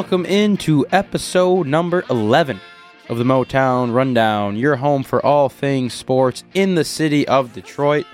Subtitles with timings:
[0.00, 2.58] Welcome into episode number 11
[3.10, 8.06] of the Motown Rundown, your home for all things sports in the city of Detroit.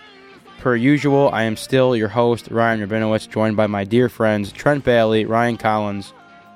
[0.58, 4.82] Per usual, I am still your host, Ryan Rabinowitz, joined by my dear friends Trent
[4.82, 6.12] Bailey, Ryan Collins.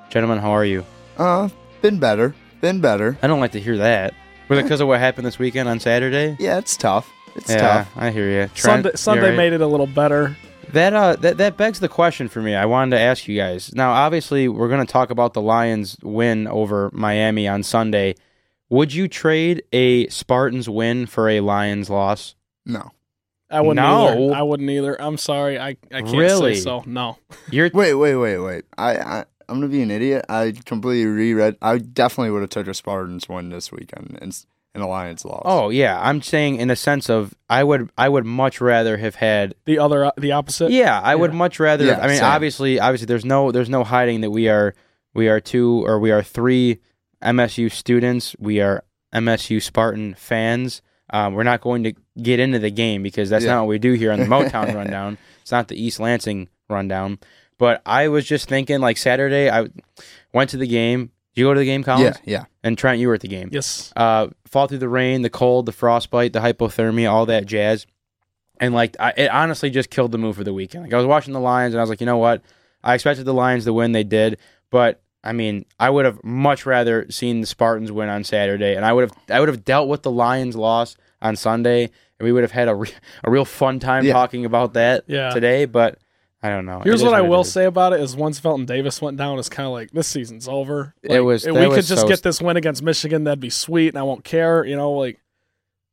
[0.09, 0.83] Gentlemen, how are you?
[1.17, 1.47] Uh,
[1.81, 2.35] been better.
[2.59, 3.17] Been better.
[3.21, 4.13] I don't like to hear that.
[4.49, 6.35] Was it because of what happened this weekend on Saturday?
[6.41, 7.09] Yeah, it's tough.
[7.37, 7.91] It's yeah, tough.
[7.95, 8.49] I hear you.
[8.49, 9.37] Trent, Sunday, you Sunday alright?
[9.37, 10.35] made it a little better.
[10.73, 12.55] That uh that, that begs the question for me.
[12.55, 13.73] I wanted to ask you guys.
[13.75, 18.15] Now, obviously, we're going to talk about the Lions win over Miami on Sunday.
[18.69, 22.35] Would you trade a Spartans win for a Lions loss?
[22.65, 22.91] No.
[23.49, 24.27] I wouldn't No.
[24.29, 24.35] either.
[24.35, 25.01] I wouldn't either.
[25.01, 25.59] I'm sorry.
[25.59, 26.55] I, I can't Really?
[26.55, 26.83] say so.
[26.85, 27.17] No.
[27.51, 28.63] You're Wait, wait, wait, wait.
[28.77, 29.19] I, I
[29.49, 30.23] I'm gonna be an idiot.
[30.29, 31.57] I completely reread.
[31.61, 35.41] I definitely would have took a Spartans win this weekend and s- an Alliance loss.
[35.45, 35.99] Oh, yeah.
[36.01, 39.79] I'm saying in the sense of I would I would much rather have had The
[39.79, 40.71] other, uh, the opposite.
[40.71, 41.85] Yeah, I would much rather.
[41.85, 42.25] Yeah, I mean, same.
[42.25, 44.73] obviously, obviously, there's no, there's no hiding that we are,
[45.13, 46.79] we are two or we are three
[47.21, 48.35] MSU students.
[48.39, 50.81] We are MSU Spartan fans.
[51.13, 53.55] Um, we're not going to get into the game because that's Yeah.
[53.55, 55.17] not what we do here on the Motown Rundown.
[55.41, 57.19] It's not the East Lansing Rundown.
[57.57, 59.67] But I was just thinking, like Saturday, I
[60.33, 61.11] went to the game.
[61.33, 62.17] Did you go to the game, Collins?
[62.25, 62.45] yeah, yeah.
[62.63, 63.91] And Trent, you were at the game Yes.
[63.95, 67.85] uh, fall through the rain, the cold, the frostbite, the hypothermia, all that jazz.
[68.59, 70.83] And like, I, it honestly just killed the move for the weekend.
[70.83, 72.41] Like, I was watching the Lions, and I was like, you know what?
[72.83, 73.91] I expected the Lions to win.
[73.91, 74.37] They did,
[74.69, 78.83] but I mean, I would have much rather seen the Spartans win on Saturday, and
[78.85, 82.31] I would have, I would have dealt with the Lions' loss on Sunday, and we
[82.31, 82.93] would have had a, re-
[83.23, 84.13] a real fun time Yeah.
[84.13, 85.29] talking about that Yeah.
[85.29, 85.65] today.
[85.65, 85.99] But
[86.43, 86.79] I don't know.
[86.83, 87.51] Here's It is what I will is.
[87.51, 90.47] say about it: is once Felton Davis went down, it's kind of like this season's
[90.47, 90.95] over.
[91.03, 93.49] It was- If we was could just so- get this win against Michigan, that'd be
[93.51, 94.65] sweet, and I won't care.
[94.65, 95.19] You know, like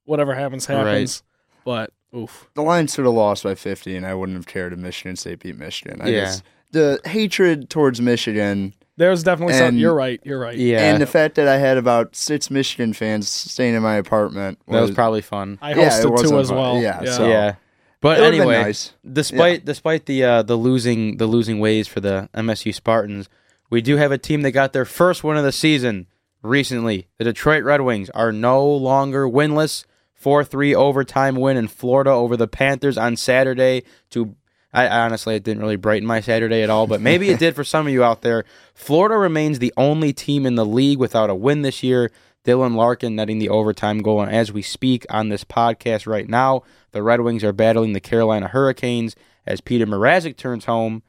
[0.04, 1.22] whatever happens, happens.
[1.64, 2.48] But oof.
[2.54, 5.41] The Lions should have lost by 50, and I wouldn't have cared if Michigan State
[5.41, 6.00] beat Michigan.
[6.03, 6.20] I Yeah.
[6.25, 6.42] just
[6.72, 9.78] the hatred towards Michigan There's definitely And- something.
[9.78, 10.19] You're right.
[10.25, 10.56] You're right.
[10.56, 14.59] Yeah, and the fact that I had about six Michigan fans staying in my apartment
[14.66, 15.56] that was probably fun.
[15.62, 16.59] I Yeah, it hosted wasn't two as fun.
[16.59, 16.80] well.
[16.82, 17.12] Yeah, yeah.
[17.12, 17.54] so- yeah,
[18.00, 18.92] but anyway, nice.
[19.10, 23.28] despite despite the uh, the losing the losing ways for the MSU Spartans,
[23.70, 26.06] we do have a team that got their first win of the season
[26.42, 27.09] recently.
[27.19, 29.84] The Detroit Red Wings are no longer winless.
[30.20, 34.34] 4-3 overtime win in Florida over the Panthers on Saturday to
[34.72, 37.54] I I honestly it didn't really brighten my Saturday at all, but maybe it did
[37.54, 38.44] for some of you out there.
[38.75, 42.10] Florida remains the only team in the league without a win this year.
[42.44, 46.62] Dylan Larkin netting the overtime goal, and as we speak on this podcast right now,
[46.93, 49.16] the Red Wings are battling the Carolina Hurricanes
[49.47, 51.03] as Petr Mrazek turns home.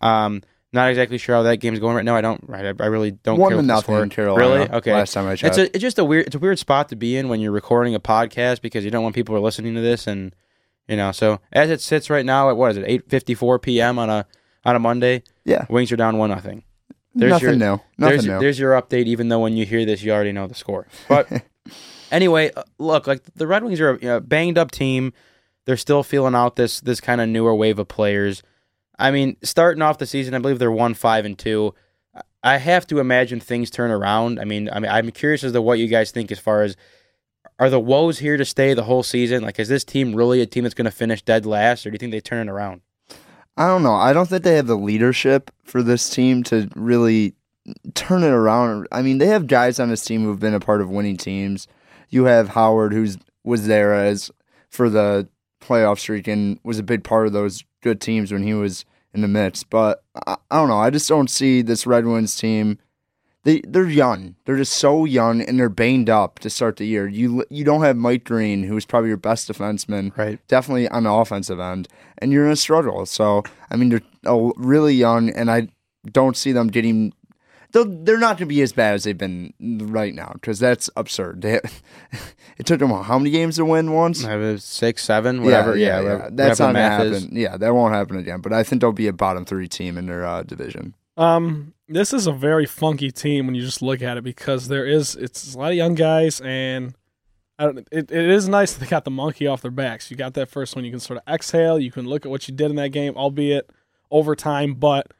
[0.00, 0.42] Um,
[0.72, 2.16] not exactly sure how that game's going right now.
[2.16, 2.42] I don't.
[2.48, 4.44] Right, I, I really don't One care to nothing in Carolina.
[4.44, 4.70] Really?
[4.70, 4.92] Okay.
[4.92, 5.56] Last time I checked.
[5.56, 7.52] It's a it's just a weird it's a weird spot to be in when you're
[7.52, 10.34] recording a podcast because you don't want people are listening to this and
[10.88, 13.60] you know so as it sits right now at what is it eight fifty four
[13.60, 14.00] p.m.
[14.00, 14.26] on a
[14.64, 16.64] on a Monday yeah, Wings are down one nothing.
[17.14, 17.80] There's nothing your- new.
[17.98, 18.38] There's new.
[18.40, 20.86] there's your update even though when you hear this you already know the score.
[21.08, 21.28] But
[22.10, 25.12] anyway, uh, look like the Red Wings are a banged up team.
[25.64, 28.42] They're still feeling out this this kind of newer wave of players.
[28.98, 31.74] I mean, starting off the season, I believe they're one five and two.
[32.42, 34.38] I have to imagine things turn around.
[34.38, 36.76] I mean, I mean, I'm curious as to what you guys think as far as
[37.58, 39.42] are the woes here to stay the whole season?
[39.42, 41.94] Like, is this team really a team that's going to finish dead last, or do
[41.94, 42.82] you think they turn it around?
[43.56, 43.94] I don't know.
[43.94, 47.34] I don't think they have the leadership for this team to really
[47.94, 48.88] turn it around.
[48.90, 51.68] I mean, they have guys on this team who've been a part of winning teams.
[52.10, 54.30] You have Howard, who's was there as
[54.70, 55.28] for the
[55.60, 59.20] playoff streak and was a big part of those good teams when he was in
[59.20, 59.70] the midst.
[59.70, 60.78] But I, I don't know.
[60.78, 62.78] I just don't see this Red Wings team.
[63.44, 64.34] They they're young.
[64.46, 67.06] They're just so young and they're banged up to start the year.
[67.06, 70.38] You you don't have Mike Green, who's probably your best defenseman Right.
[70.48, 71.86] definitely on the offensive end,
[72.18, 73.04] and you're in a struggle.
[73.06, 74.02] So I mean, they're
[74.56, 75.68] really young, and I
[76.10, 77.12] don't see them getting.
[77.72, 80.88] They're, they're not going to be as bad as they've been right now because that's
[80.96, 81.42] absurd.
[81.42, 81.60] They,
[82.58, 84.24] it took them how many games to win once?
[84.62, 85.76] Six, seven, whatever.
[85.76, 87.36] Yeah, whatever- that's whatever the not going to happen.
[87.36, 87.42] is.
[87.42, 88.40] Yeah, that won't happen again.
[88.40, 90.94] But I think they'll be a bottom three team in their uh, division.
[91.16, 94.86] Um, this is a very funky team when you just look at it because there
[94.86, 96.94] is it's a lot of young guys and
[97.58, 100.10] I don't, it, it is nice that they got the monkey off their backs.
[100.10, 101.78] You got that first one, you can sort of exhale.
[101.78, 103.70] You can look at what you did in that game, albeit
[104.10, 105.12] overtime, but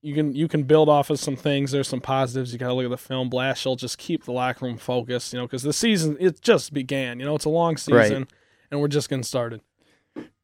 [0.00, 1.70] you can you can build off of some things.
[1.72, 2.52] There's some positives.
[2.54, 3.28] You got to look at the film.
[3.28, 7.20] Blashill just keep the locker room focused, you know, because the season it just began.
[7.20, 8.04] You know, it's a long Right.
[8.06, 8.26] season,
[8.70, 9.60] and we're just getting started.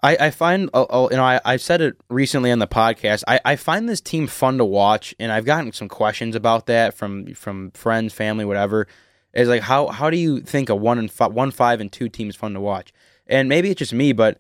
[0.03, 3.25] I, I find, uh, uh, you know, I, I said it recently on the podcast.
[3.27, 6.95] I, I find this team fun to watch, and I've gotten some questions about that
[6.95, 8.87] from from friends, family, whatever.
[9.33, 12.09] Is like how how do you think a one and fi- one five and two
[12.09, 12.93] team is fun to watch?
[13.27, 14.39] And maybe it's just me, but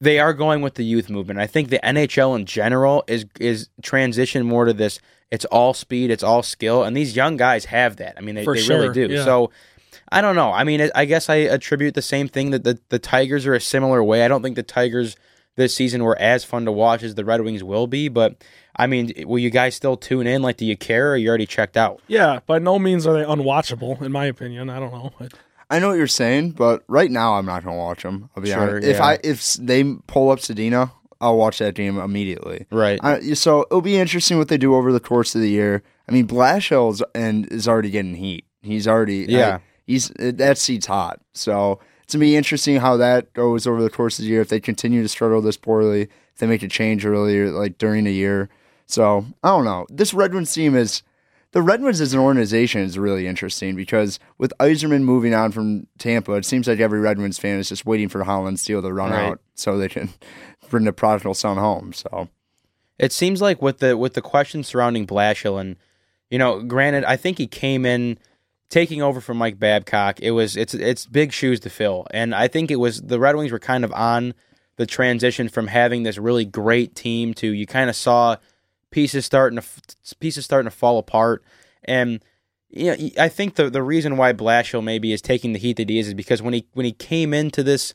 [0.00, 1.38] they are going with the youth movement.
[1.38, 4.98] I think the NHL in general is is transition more to this.
[5.30, 8.14] It's all speed, it's all skill, and these young guys have that.
[8.18, 9.14] I mean, they, For they sure, really do.
[9.14, 9.24] yeah.
[9.24, 9.50] So
[10.12, 10.52] I don't know.
[10.52, 13.60] I mean, I guess I attribute the same thing that the the Tigers are a
[13.60, 14.24] similar way.
[14.24, 15.16] I don't think the Tigers
[15.56, 18.42] this season were as fun to watch as the Red Wings will be, but
[18.76, 20.40] I mean, will you guys still tune in?
[20.42, 22.00] Like, do you care, or you already checked out?
[22.06, 24.70] Yeah, by no means are they unwatchable, in my opinion.
[24.70, 25.12] I don't know.
[25.70, 28.30] I know what you're saying, but right now I'm not gonna watch them.
[28.36, 28.86] I'll be Sure, honest.
[28.86, 29.04] If yeah.
[29.04, 32.66] I if they pull up Zadina, I'll watch that game immediately.
[32.70, 32.98] Right.
[33.02, 35.82] I, so it'll be interesting what they do over the course of the year.
[36.08, 38.44] I mean, Blashill's and is already getting heat.
[38.62, 39.56] He's already Yeah.
[39.56, 41.20] I- he's uh, that seat's hot.
[41.32, 44.40] So it's gonna be interesting how that goes over the course of the year.
[44.40, 48.04] If they continue to struggle this poorly, if they make a change earlier, like during
[48.04, 48.48] the year.
[48.86, 49.86] So I don't know.
[49.88, 51.02] This Red Wings team is
[51.52, 55.86] the Red Wings as an organization is really interesting because with Yzerman moving on from
[55.98, 58.92] Tampa, it seems like every Red Wings fan is just waiting for Holland Steel to
[58.92, 59.32] run Right.
[59.32, 60.08] out so they can
[60.70, 61.92] bring the prodigal son home.
[61.92, 62.28] So
[62.98, 65.76] It seems like with the with the questions surrounding Blashill and
[66.30, 68.18] you know, granted, I think he came in
[68.72, 70.18] taking over from Mike Babcock.
[70.20, 73.36] It was it's it's big shoes to fill, and I think it was the Red
[73.36, 74.32] Wings were kind of on
[74.76, 78.36] the transition from having this really great team to you kind of saw
[78.90, 81.44] pieces starting to pieces starting to fall apart,
[81.84, 82.24] and
[82.70, 85.90] you know, I think the the reason why Blashill maybe is taking the heat that
[85.90, 87.92] he is is because when he when he came into this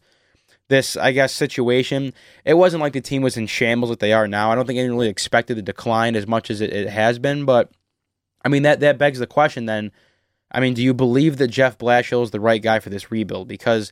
[0.67, 2.13] this I guess situation,
[2.45, 4.51] it wasn't like the team was in shambles that they are now.
[4.51, 7.45] I don't think anyone really expected the decline as much as it, it has been,
[7.45, 7.71] but
[8.45, 9.91] I mean that that begs the question then.
[10.51, 13.47] I mean, do you believe that Jeff Blashill is the right guy for this rebuild?
[13.47, 13.91] Because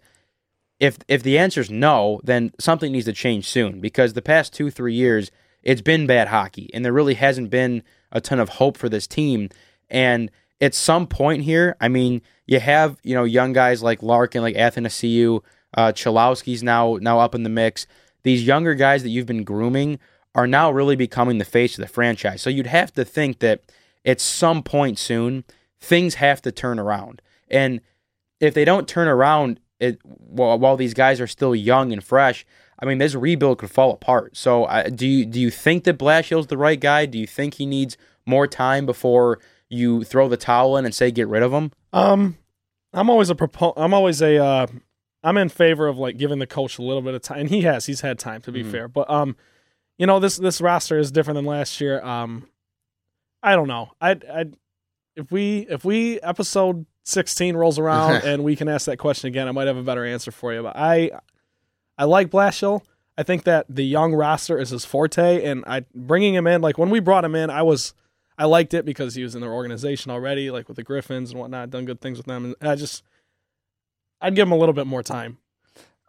[0.80, 3.82] if if the answer is no, then something needs to change soon.
[3.82, 5.32] Because the past two three years,
[5.64, 9.08] it's been bad hockey, and there really hasn't been a ton of hope for this
[9.08, 9.50] team.
[9.90, 10.32] And
[10.62, 14.56] at some point here, I mean, you have you know young guys like Larkin, like
[14.56, 15.42] Athanasiu,
[15.76, 17.88] uh, Cholowski's now now up in the mix.
[18.24, 20.00] These younger guys that you've been grooming
[20.34, 22.42] are now really becoming the face of the franchise.
[22.42, 23.62] So you'd have to think that
[24.04, 25.46] at some point soon
[25.86, 27.22] things have to turn around.
[27.50, 27.82] And
[28.40, 32.46] if they don't turn around it, while, while these guys are still young and fresh,
[32.80, 34.36] I mean, this rebuild could fall apart.
[34.36, 37.06] So, uh, do you do you think that Blashill's the right guy?
[37.06, 39.40] Do you think he needs more time before
[39.70, 41.72] you throw the towel in and say get rid of him?
[41.94, 42.38] Um,
[42.94, 44.68] I'm always a propo- I'm always a uh,
[45.24, 47.62] I'm in favor of like giving the coach a little bit of time, and he
[47.62, 47.86] has.
[47.86, 48.72] He's had time to be Mhm.
[48.72, 49.36] fair, but um,
[49.98, 52.02] you know this this roster is different than last year.
[52.04, 52.50] Um,
[53.42, 53.92] I don't know.
[54.02, 54.46] I I
[55.16, 59.48] if we if we episode 16 rolls around and we can ask that question again,
[59.48, 60.64] I might have a better answer for you.
[60.64, 61.12] But I
[61.98, 62.82] I like Blashill.
[63.18, 66.78] I think that the young roster is his forte, and I bringing him in like
[66.78, 67.94] when we brought him in, I was
[68.38, 71.40] I liked it because he was in their organization already, like with the Griffins and
[71.40, 73.04] whatnot, done good things with them, and I just
[74.22, 75.38] I'd give him a little bit more time.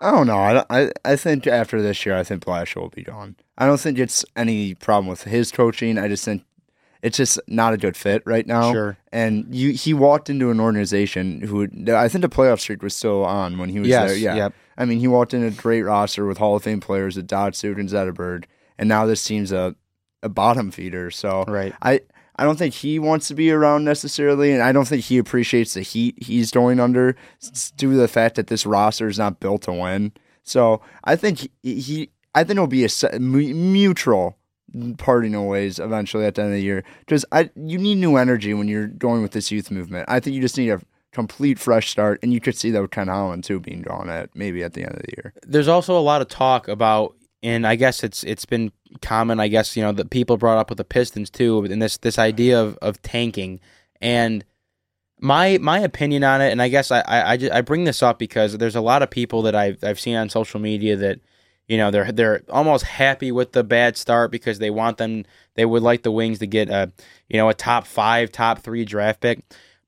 [0.01, 0.39] I don't know.
[0.39, 3.37] I, don't- I I think after this year, I think Blashill will be gone.
[3.57, 5.97] I don't think it's any problem with his coaching.
[5.99, 6.45] I just think
[7.07, 8.73] it's just not a good fit right now.
[8.73, 8.99] Sure.
[9.13, 13.25] And you, he walked into an organization who I think the playoff streak was still
[13.25, 14.19] on when he was Yes, there.
[14.19, 14.35] Yeah.
[14.35, 14.55] yep.
[14.77, 17.79] I mean, he walked in a great roster with Hall of Fame players at Datsyuk
[17.79, 18.45] and Zetterberg,
[18.77, 19.77] and now this team's a,
[20.25, 21.13] a bottom feeder.
[21.13, 21.73] So Right.
[21.81, 22.01] I
[22.39, 25.75] I don't think he wants to be around necessarily, and I don't think he appreciates
[25.75, 27.15] the heat he's going under
[27.77, 30.13] due to the fact that this roster is not built to win.
[30.43, 34.37] So I think he, he I think it'll be a mutual
[34.99, 38.17] parting of ways eventually at the end of the year because I you need new
[38.17, 40.07] energy when you're going with this youth movement.
[40.09, 40.81] I think you just need a
[41.13, 44.35] complete fresh start, and you could see that with Ken Holland too being drawn at
[44.35, 45.33] maybe at the end of the year.
[45.47, 49.49] there's also a lot of talk about and I guess it's it's been common I
[49.49, 52.61] guess you know that people brought up with the Pistons too and this this idea
[52.61, 53.61] of, of tanking
[54.01, 54.45] and
[55.21, 58.03] my my opinion on it and I guess I I, I, ju- I bring this
[58.03, 61.21] up because there's a lot of people that I've I've seen on social media that
[61.69, 65.65] you know they're they're almost happy with the bad start because they want them they
[65.65, 66.93] would like the Wings to get a
[67.29, 69.41] you know a top 5 top 3 draft pick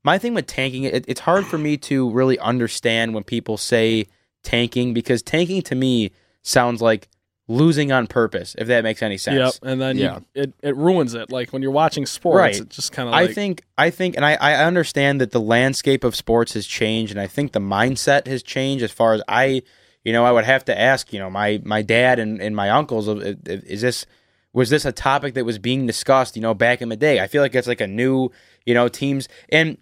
[0.03, 4.05] my thing with tanking it, it's hard for me to really understand when people say
[4.43, 7.07] tanking because tanking to me sounds like
[7.47, 10.19] losing on purpose if that makes any sense Yep, and then Yeah.
[10.35, 11.31] you, it it ruins it.
[11.31, 12.55] Like when you're watching sports, Right.
[12.61, 16.03] it just kind of I think I think and I, I understand that the landscape
[16.03, 19.63] of sports has changed and I think the mindset has changed as far as I
[20.03, 22.69] you know I would have to ask you know my my dad and, and my
[22.69, 24.05] uncles of- of- is this
[24.53, 27.27] was this a topic that was being discussed you know back in the day I
[27.27, 28.29] feel like it's like a new
[28.65, 29.77] you know teams and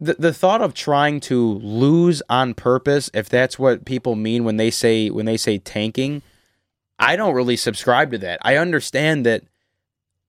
[0.00, 4.56] the the thought of trying to lose on purpose if that's what people mean when
[4.56, 6.22] they say when they say tanking
[6.98, 9.42] I don't really subscribe to that I understand that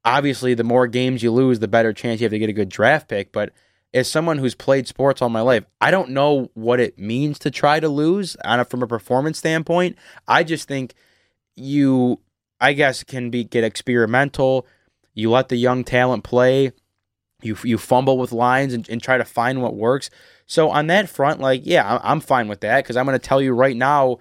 [0.05, 2.69] obviously the more games you lose, the better chance you have to get a good
[2.69, 3.31] draft pick.
[3.31, 3.51] But
[3.95, 7.49] as someone who's played sports all my life, I don't know what it means to
[7.49, 9.97] try to lose on a, from a performance standpoint.
[10.27, 10.93] I just think
[11.55, 12.19] you
[12.59, 14.67] I guess can be get experimental.
[15.13, 16.73] You let the young talent play.
[17.41, 20.09] You you fumble with lines and, and try to find what works.
[20.45, 23.41] So on that front, like yeah, I'm, fine with that because I'm going to tell
[23.41, 24.17] you right now,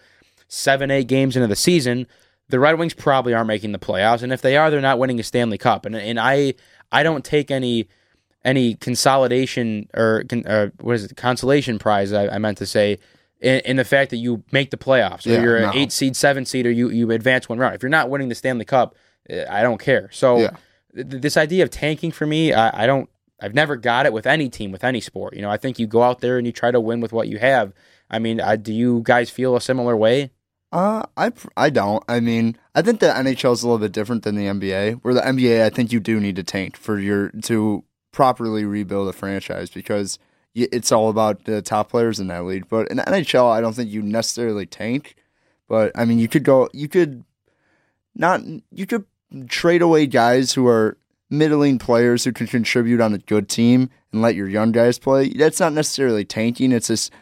[0.46, 2.06] seven eight games into the season,
[2.48, 5.18] the Red Wings probably aren't making the playoffs, and if they are, they're not winning
[5.18, 5.84] a Stanley Cup.
[5.84, 6.54] And and I
[6.92, 7.88] I don't take any
[8.44, 12.98] any consolidation or, or what is it consolation prize I, I meant to say
[13.40, 15.72] in, in, the fact that you make the playoffs or Yeah, you're an no.
[15.74, 18.34] eight seed seven seed or you you advance one round if you're not winning the
[18.34, 18.94] stanley cup
[19.30, 20.50] eh, i don't care so Yeah.
[20.94, 23.08] th- this idea of tanking for me I, I don't
[23.40, 25.86] i've never got it with any team with any sport you know i think you
[25.86, 27.72] go out there and you try to win with what you have
[28.10, 30.30] i mean I, do you guys feel a similar way
[30.72, 32.02] Uh, I I don't.
[32.08, 34.98] I mean, I think the NHL is a little bit different than the NBA.
[35.02, 39.08] Where the NBA, I think you do need to tank for your to properly rebuild
[39.08, 40.18] a franchise because
[40.54, 42.68] it's all about the top players in that league.
[42.68, 45.16] But in NHL, I don't think you necessarily tank.
[45.68, 47.24] But I mean, you could go, you could
[48.14, 48.40] not,
[48.70, 49.04] you could
[49.48, 50.96] trade away guys who are
[51.28, 55.30] middling players who can contribute on a good team and let your young guys play.
[55.30, 56.70] That's not necessarily tanking.
[56.70, 57.12] It's just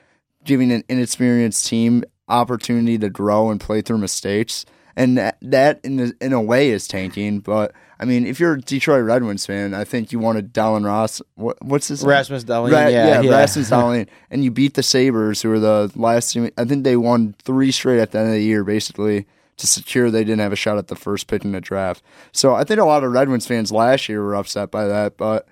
[0.44, 4.66] giving an inexperienced team opportunity to grow and play through mistakes.
[4.96, 7.40] And that, that in a, in a way is tanking.
[7.40, 10.84] But I mean, if you're a Detroit Red Wings fan, I think you wanted Dallin
[10.84, 11.22] Ross.
[11.36, 12.10] What, what's his name?
[12.10, 14.08] rasmus Dahlin, Ra- yeah, yeah, Rasmus Dahlin.
[14.30, 16.50] and you beat the Sabres, who were the last team.
[16.58, 20.10] I think they won three straight at the end of the year, basically, to secure
[20.10, 22.02] they didn't have a shot at the first pick in the draft.
[22.32, 25.16] So I think a lot of Red Wings fans last year were upset by that.
[25.16, 25.46] But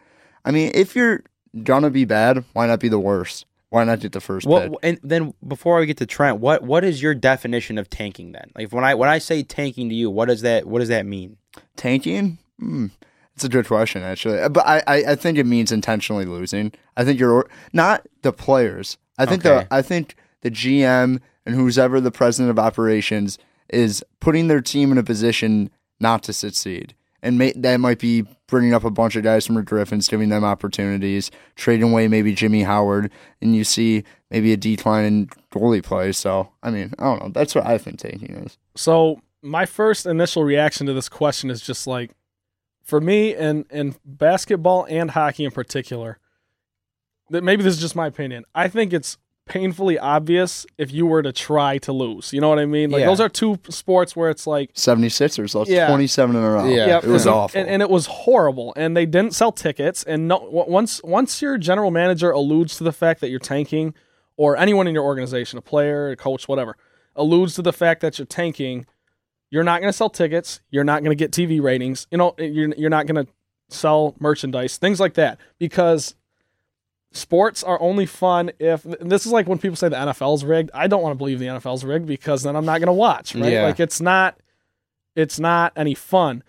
[0.45, 1.23] I mean, if you're
[1.63, 3.47] gonna be bad, why not be the worst?
[3.71, 4.73] Why not get the first pick?
[4.83, 8.51] And then before I get to Trent, what what is your definition of tanking then?
[8.57, 11.07] Like when I when I say tanking to you, what does that what does that
[11.07, 11.37] mean?
[11.77, 12.39] Tanking?
[12.59, 12.87] Hmm.
[13.35, 14.47] It's a good question, actually.
[14.51, 16.73] But I, I, I think it means intentionally losing.
[16.97, 18.99] I think you're not the players.
[19.19, 19.65] I think Okay.
[19.69, 23.39] the I think the GM and who's ever the president of operations
[23.71, 26.95] is putting their team in a position not to succeed.
[27.23, 30.31] And may, that might be bringing up a bunch of guys from the Griffins, giving
[30.31, 33.11] them opportunities, trading away maybe Jimmy Howard,
[33.43, 36.13] and you see maybe a decline in goalie play.
[36.13, 37.29] So, I mean, I don't know.
[37.29, 38.57] That's what I think tanking is.
[38.75, 42.13] So my first initial reaction to this question is just like,
[42.83, 46.19] for me and and basketball and hockey in particular,
[47.29, 48.45] that maybe this is just my opinion.
[48.55, 49.17] I think it's
[49.51, 52.33] painfully obvious if you were to try to lose.
[52.33, 52.91] You know what I mean?
[52.91, 53.07] Like Yeah.
[53.07, 55.89] those are two sports where it's like 76ers lost Yeah.
[55.89, 56.65] 27 in a row.
[56.67, 56.87] Yeah.
[56.87, 57.61] Yep, It was and, awful.
[57.61, 58.73] and, and it was horrible.
[58.77, 60.05] And they didn't sell tickets.
[60.05, 63.93] And no, once once your general manager alludes to the fact that you're tanking,
[64.37, 66.77] or anyone in your organization, a player, a coach, whatever,
[67.17, 68.87] alludes to the fact that you're tanking,
[69.51, 70.61] you're not going to sell tickets.
[70.71, 72.07] You're not going to get TV ratings.
[72.13, 73.33] You know, you're you're not going to
[73.69, 76.15] sell merchandise, things like that, because
[77.13, 80.71] sports are only fun if this is like when people say the NFL's rigged.
[80.73, 83.35] I don't want to believe the NFL's rigged because then I'm not going to watch.
[83.35, 83.53] Right?
[83.53, 83.65] Yeah.
[83.65, 84.39] Like it's not
[85.17, 86.43] it's not any fun.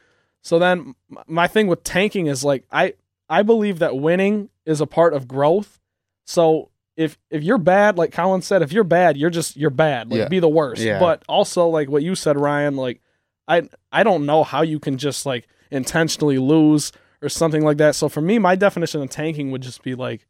[0.44, 0.96] So then
[1.28, 2.94] my thing with tanking is like I
[3.30, 5.80] I believe that winning is a part of growth.
[6.26, 10.12] So if if you're bad, like Colin said, if you're bad, you're just you're bad.
[10.12, 10.28] Like Yeah.
[10.28, 10.82] be the worst.
[10.82, 11.00] Yeah.
[11.00, 13.02] But also like what you said, Ryan, like
[13.48, 16.92] I I don't know how you can just like intentionally lose
[17.22, 17.96] or something like that.
[17.96, 20.28] So for me, my definition of tanking would just be like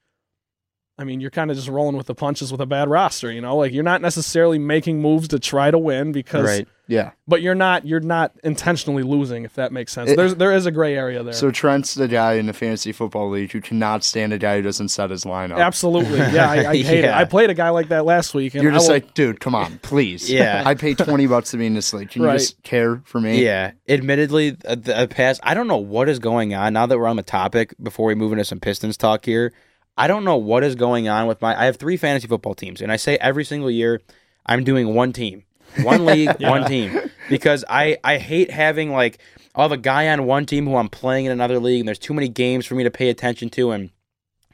[1.02, 3.42] I mean, you're kind of just rolling with the punches with a bad roster, you
[3.42, 3.58] know?
[3.58, 6.68] Like you're not necessarily making moves to try to win because Right.
[6.88, 7.12] Yeah.
[7.28, 10.12] but you're not you're not intentionally losing if that makes sense.
[10.12, 11.34] It- There's there is a gray area there.
[11.34, 14.62] So Trent's the guy in the fantasy football league who cannot stand a guy who
[14.62, 15.58] doesn't set his lineup.
[15.58, 16.20] Absolutely.
[16.20, 17.04] Yeah, I, I hate it.
[17.06, 17.18] Yeah.
[17.18, 19.40] I played a guy like that last week and You're I just will- like, dude,
[19.40, 20.30] come on, please.
[20.30, 20.62] Yeah.
[20.68, 22.12] I paid twenty bucks to be in this league.
[22.12, 22.34] Can Right.
[22.34, 23.44] you just care for me?
[23.44, 25.40] Yeah, admittedly, uh, the the past.
[25.44, 27.74] I don't know what is going on now that we're on the topic.
[27.82, 29.54] Before we move into some Pistons talk here,
[30.02, 31.56] I don't know what is going on with my.
[31.56, 34.02] I have three fantasy football teams, and I say every single year
[34.48, 35.44] I'm doing one team,
[35.84, 39.20] one league, one team, because I I hate having like
[39.54, 42.00] I'll have a guy on one team who I'm playing in another league, and there's
[42.00, 43.70] too many games for me to pay attention to.
[43.70, 43.92] And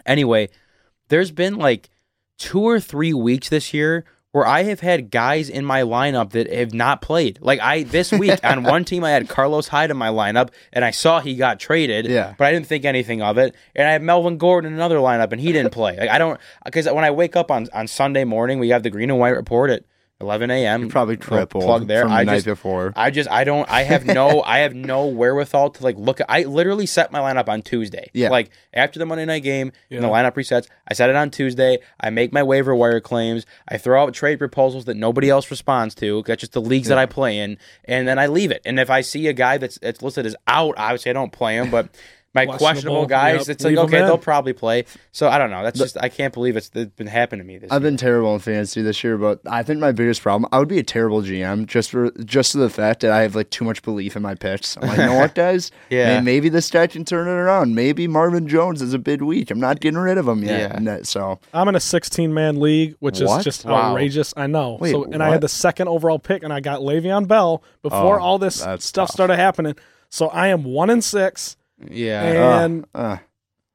[0.05, 0.49] anyway,
[1.07, 1.89] there's been like
[2.37, 4.03] two or three weeks this year
[4.37, 7.39] where I have had guys in my lineup that have not played.
[7.41, 10.85] Like I this week on one team I had Carlos Hyde in my lineup and
[10.85, 12.35] I saw he got traded, Yeah.
[12.37, 13.55] but I didn't think anything of it.
[13.75, 15.97] And I had Melvin Gordon in another lineup and he didn't play.
[15.97, 18.91] Like I don't because when I wake up on on Sunday morning, we have the
[18.91, 19.83] green and white report at
[20.19, 20.89] 11 a.m.
[20.89, 22.01] Probably triple plug there.
[22.01, 22.91] from the I night just before.
[22.95, 26.25] I just I don't I have no I have no wherewithal to like look at
[26.27, 28.09] I literally set my lineup on Tuesday.
[28.13, 28.29] Yeah.
[28.29, 31.77] Like after the Monday night game and the lineup resets, I set it on Tuesday.
[31.99, 33.45] I make my waiver wire claims.
[33.67, 36.23] I throw out trade proposals that nobody else responds to.
[36.25, 38.63] That's just the leagues that I play in, and then I leave it.
[38.65, 41.57] And if I see a guy that's that's listed as out, obviously I don't play
[41.57, 41.69] him.
[41.69, 41.89] But
[42.33, 44.85] my Questionable, questionable guys, yep, it's like okay, they'll probably play.
[45.11, 45.63] So I don't know.
[45.63, 47.89] That's just I can't believe it's, it's been happening to me this I've year.
[47.89, 50.77] been terrible in fantasy this year, but I think my biggest problem I would be
[50.77, 53.81] a terrible GM just for just to the fact that I have like too much
[53.81, 54.77] belief in my picks.
[54.77, 55.71] I'm like, you know what, guys?
[55.89, 56.19] Yeah.
[56.19, 57.73] May- maybe this guy can turn it around.
[57.73, 59.49] Maybe Marvin Jones is a bid week.
[59.49, 60.59] I'm not getting rid of him yet.
[60.73, 60.79] Yeah.
[60.81, 63.39] That- so I'm in a 16 man league, which What?
[63.39, 63.91] is just Wow.
[63.91, 64.33] outrageous.
[64.37, 64.77] I know.
[64.79, 68.19] Wait, so, and I had the second overall pick, and I got Le'Veon Bell before
[68.19, 69.09] Oh, all this stuff tough.
[69.09, 69.75] started happening.
[70.09, 71.57] So I am one in six,
[71.89, 72.63] yeah.
[72.63, 73.17] and uh,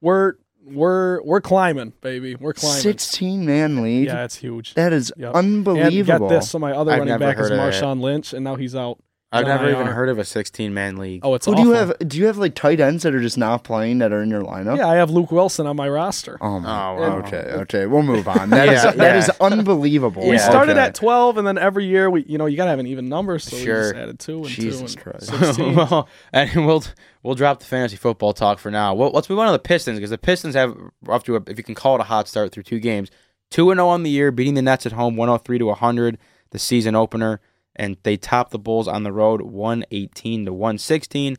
[0.01, 2.35] we're we're we're climbing, baby.
[2.35, 2.81] We're climbing.
[2.81, 4.07] 16 man lead.
[4.07, 4.75] Yeah, it's huge.
[4.75, 5.35] That is Yep.
[5.35, 6.27] unbelievable.
[6.27, 7.59] And get this, so my other I've running back is heard.
[7.59, 8.99] Marshawn Lynch, and now he's out.
[9.35, 11.21] I've He's on never even heard of a 16 man league.
[11.25, 11.65] Oh, it's Who awful.
[11.65, 11.99] do you have?
[12.07, 14.43] Do you have like tight ends that are just not playing that are in your
[14.43, 14.77] lineup?
[14.77, 16.37] Yeah, I have Luke Wilson on my roster.
[16.41, 16.69] Oh, my.
[16.69, 17.17] Oh, wow.
[17.21, 17.87] okay, okay.
[17.87, 18.51] We'll move on.
[18.51, 19.35] That is Yeah, that is yeah.
[19.47, 20.23] unbelievable.
[20.29, 20.49] We Yeah.
[20.49, 20.81] started Okay.
[20.83, 23.39] at 12, and then every year we, you know, you gotta have an even number,
[23.39, 23.83] so we Sure.
[23.85, 25.27] just added two and Jesus two and Christ.
[25.39, 25.75] 16.
[25.77, 26.85] well, and we'll
[27.23, 28.93] we'll drop the fantasy football talk for now.
[28.95, 30.77] Well, let's move on to the Pistons because the Pistons have
[31.09, 33.11] off to a, if you can call it a hot start through two games,
[33.51, 35.73] two and zero on the year, beating the Nets at home, one hundred three to
[35.73, 36.19] hundred,
[36.51, 37.41] the season opener,
[37.77, 41.37] and they top the Bulls on the road, one eighteen to one sixteen.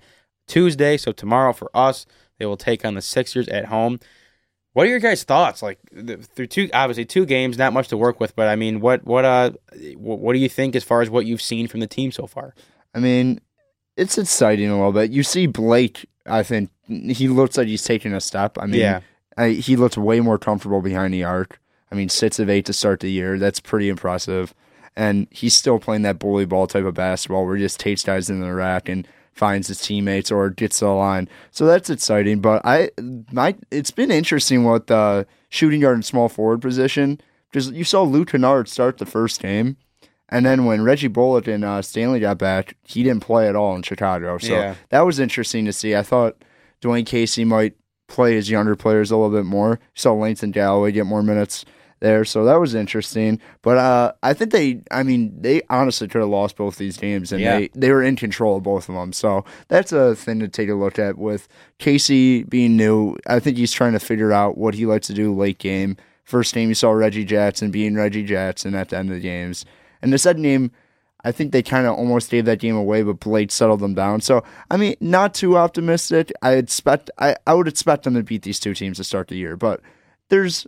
[0.48, 2.06] Tuesday, so tomorrow for us,
[2.38, 4.00] they will take on the Sixers at home.
[4.74, 5.62] What are your guys' thoughts?
[5.62, 5.80] Like
[6.36, 9.24] through two, obviously two games, not much to work with, but I mean, what what
[9.24, 9.52] uh,
[9.96, 12.28] what, what do you think as far as what you've seen from the team so
[12.28, 12.56] far?
[12.94, 13.40] I mean,
[13.96, 15.12] it's exciting a little bit.
[15.12, 16.10] You see Blake.
[16.26, 18.58] I think he looks like he's taking a step.
[18.58, 19.02] I mean, Yeah.
[19.38, 21.60] I, he looks way more comfortable behind the arc.
[21.92, 23.38] I mean, six of eight to start the year.
[23.38, 24.54] That's pretty impressive.
[24.96, 28.30] And he's still playing that bully ball type of basketball where he just takes guys
[28.30, 31.28] in the rack and finds his teammates or gets to the line.
[31.50, 32.40] So that's exciting.
[32.40, 32.92] But I,
[33.32, 37.20] my, it's been interesting what the shooting guard and small forward position
[37.50, 39.78] because you saw Luke Kennard start the first game.
[40.30, 43.76] And then when Reggie Bullock and uh, Stanley got back, he didn't play at all
[43.76, 44.38] in Chicago.
[44.38, 44.76] So Yeah.
[44.90, 45.96] that was interesting to see.
[45.96, 46.44] I thought
[46.82, 47.74] Dwane Casey might
[48.08, 49.80] play his younger players a little bit more.
[49.82, 51.66] You saw Langston Galloway get more minutes
[52.04, 53.40] there, so that was interesting.
[53.64, 57.32] But uh, I think they, I mean, they honestly could have lost both these games,
[57.32, 57.58] and Yeah.
[57.58, 59.12] they they were in control of both of them.
[59.14, 61.48] So that's a thing to take a look at with
[61.80, 63.16] Casey being new.
[63.26, 65.98] I think he's trying to figure out what he likes to do late game.
[66.24, 69.66] First game, you saw Reggie Jackson being Reggie Jackson at the end of the games,
[70.02, 70.72] and the second game.
[71.26, 74.20] I think they kind of almost gave that game away, but Blake settled them down.
[74.20, 76.34] So, I mean, not too optimistic.
[76.42, 79.38] I expect I, I would expect them to beat these two teams to start the
[79.38, 79.80] year, but
[80.28, 80.68] there's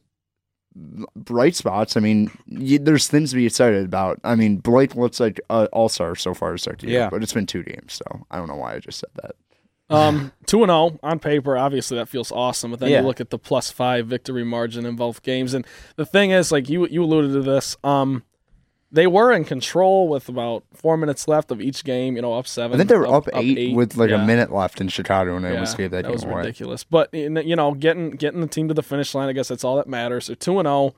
[0.76, 1.96] bright spots.
[1.96, 4.20] I mean, y there's things to be excited about.
[4.24, 7.10] I mean, Blake looks like an all star so far to start the year, Yeah.
[7.10, 9.36] but it's been two games, so I don't know why I just said that.
[9.90, 11.58] Um, two and zero on paper.
[11.58, 12.72] Obviously, that feels awesome.
[12.72, 13.02] But then Yeah.
[13.02, 16.52] you look at the plus five victory margin in both games, and the thing is,
[16.52, 17.78] like you you alluded to this.
[17.84, 18.24] Um,
[18.95, 22.15] they were in control with about four minutes left of each game.
[22.15, 22.75] You know, up seven.
[22.75, 24.23] I think they were up, eight, with like Yeah.
[24.23, 26.36] a minute left in Chicago when they Yeah, almost gave that, that game was away.
[26.38, 26.84] ridiculous.
[26.84, 29.75] But you know, getting getting the team to the finish line, I guess that's all
[29.77, 30.25] that matters.
[30.25, 30.95] So two and zero.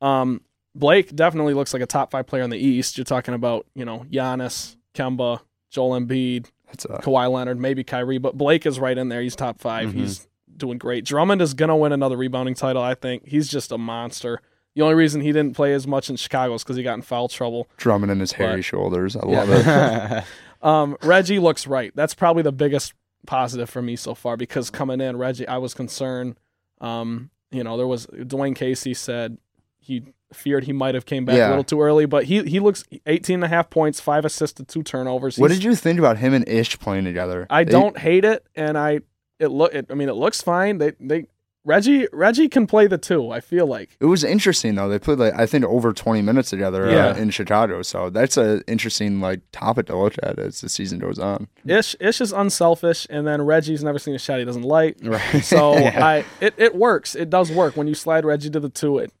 [0.00, 0.42] Um,
[0.74, 2.96] Blake definitely looks like a top five player in the East.
[2.98, 8.18] You're talking about you know Giannis, Kemba, Joel Embiid, That's uh, Kawhi Leonard, maybe Kyrie,
[8.18, 9.22] but Blake is right in there.
[9.22, 9.94] He's top 5 Mhm.
[9.94, 11.04] He's doing great.
[11.04, 12.82] Drummond is gonna win another rebounding title.
[12.82, 14.40] I think he's just a monster.
[14.78, 17.02] The only reason he didn't play as much in Chicago is because he got in
[17.02, 17.66] foul trouble.
[17.78, 19.16] drumming in his hairy But- shoulders.
[19.16, 19.42] I Yeah.
[19.42, 20.24] love it.
[20.62, 21.90] Um, Reggie looks right.
[21.94, 22.92] That's probably the biggest
[23.26, 26.36] positive for me so far because coming in, Reggie, I was concerned.
[26.80, 29.38] Um, you know, there was Dwane Casey said
[29.80, 31.48] he feared he might have came back Yeah.
[31.48, 34.56] a little too early, but he he looks 18 and a half points, five assists
[34.58, 35.38] to two turnovers.
[35.38, 37.46] what did you think about him and Ish playing together?
[37.50, 39.00] I They- don't hate it, and I
[39.40, 39.72] it look.
[39.74, 40.78] It, I mean, it looks fine.
[40.78, 41.26] They they
[41.64, 43.30] Reggie Reggie can play the two.
[43.30, 44.88] I feel like It was interesting though.
[44.88, 47.08] They played like I think over twenty minutes together Yeah.
[47.08, 50.98] uh, in Chicago, so that's an interesting like topic to look at as the season
[50.98, 51.48] goes on.
[51.66, 54.96] Ish Ish is unselfish, and then Reggie's never seen a shot he doesn't like.
[55.02, 55.44] right.
[55.44, 56.04] So Yeah.
[56.06, 57.14] I it, it works.
[57.14, 58.98] It does work when you slide Reggie to the two.
[58.98, 59.12] It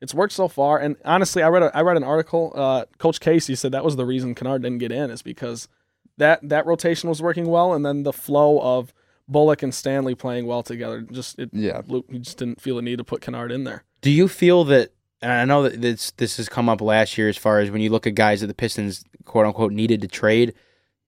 [0.00, 0.78] it's worked so far.
[0.78, 2.52] And honestly, I read a, I read an article.
[2.56, 5.68] Uh, Coach Casey said that was the reason Kennard didn't get in is because
[6.16, 8.92] that that rotation was working well, and then the flow of
[9.28, 11.00] Bullock and Stanley playing well together.
[11.00, 11.82] Just it, Yeah.
[11.86, 13.84] Luke, he just didn't feel the need to put Kennard in there.
[14.00, 14.92] Do you feel that?
[15.20, 17.80] And I know that this this has come up last year as far as when
[17.80, 20.52] you look at guys that the Pistons quote unquote needed to trade.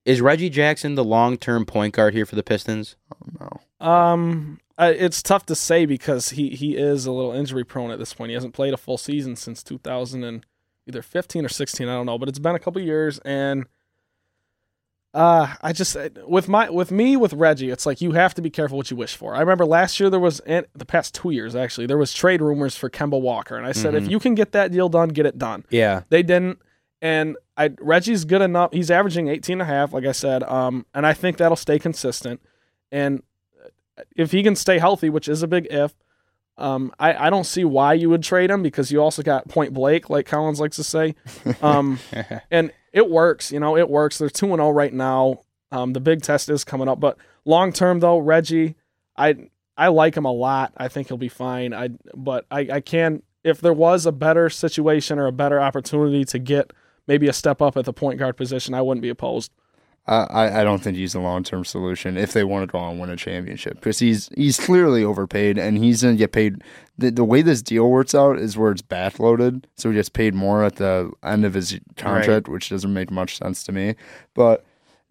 [0.04, 2.96] Is Reggie Jackson the long term point guard here for the Pistons?
[3.40, 3.60] No.
[3.86, 7.98] Um, I, it's tough to say because he he is a little injury prone at
[7.98, 8.30] this point.
[8.30, 10.44] He hasn't played a full season since 2000 and
[10.86, 11.88] either 15 or 16.
[11.88, 13.64] I don't know, but it's been a couple years, and
[15.14, 15.96] uh, I just
[16.26, 18.96] with my with me with Reggie, it's like you have to be careful what you
[18.96, 19.34] wish for.
[19.34, 22.42] I remember last year there was and the past two years actually there was trade
[22.42, 24.10] rumors for Kemba Walker, and I said if Mhm.
[24.10, 25.64] you can get that deal done, get it done.
[25.70, 26.02] Yeah.
[26.10, 26.58] They didn't.
[27.00, 28.72] And I Reggie's good enough.
[28.72, 30.42] He's averaging 18 and a half, like I said.
[30.42, 32.40] Um, and I think that'll stay consistent.
[32.90, 33.22] And
[34.16, 35.94] if he can stay healthy, which is a big if,
[36.56, 39.72] um, I, I don't see why you would trade him because you also got Point
[39.74, 41.14] Blake, like Collins likes to say.
[41.62, 41.98] Um,
[42.50, 44.16] and it works, you know, it works.
[44.18, 45.42] They're 2 0 right now.
[45.72, 47.00] Um, the big test is coming up.
[47.00, 48.76] But long term, though, Reggie,
[49.16, 50.72] I I like him a lot.
[50.76, 51.74] I think he'll be fine.
[51.74, 56.24] I But I, I can, if there was a better situation or a better opportunity
[56.26, 56.72] to get
[57.08, 59.50] maybe a step up at the point guard position, I wouldn't be opposed.
[60.06, 63.00] I, I don't think he's a long term solution if they want to go and
[63.00, 66.62] win a championship because he's he's clearly overpaid and he's gonna get paid.
[66.98, 70.34] The, the way this deal works out is where it's backloaded, so he gets paid
[70.34, 73.94] more at the end of his contract, which doesn't make much sense to me.
[74.34, 74.64] But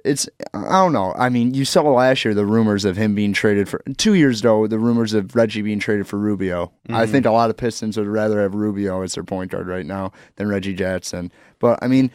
[0.06, 1.14] it's I don't know.
[1.18, 4.42] I mean, you saw last year the rumors of him being traded for two years
[4.42, 4.68] ago.
[4.68, 6.72] The rumors of Reggie being traded for Rubio.
[6.90, 7.12] I mm-hmm.
[7.12, 10.12] think a lot of Pistons would rather have Rubio as their point guard right now
[10.36, 11.32] than Reggie Jackson.
[11.58, 12.12] But I mean,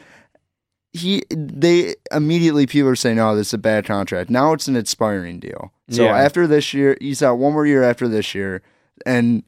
[0.92, 4.76] he they immediately people are saying, "Oh, this is a bad contract." Now it's an
[4.76, 5.72] expiring deal.
[5.90, 6.16] So Yeah.
[6.16, 8.62] after this year, he's out one more year after this year,
[9.06, 9.42] and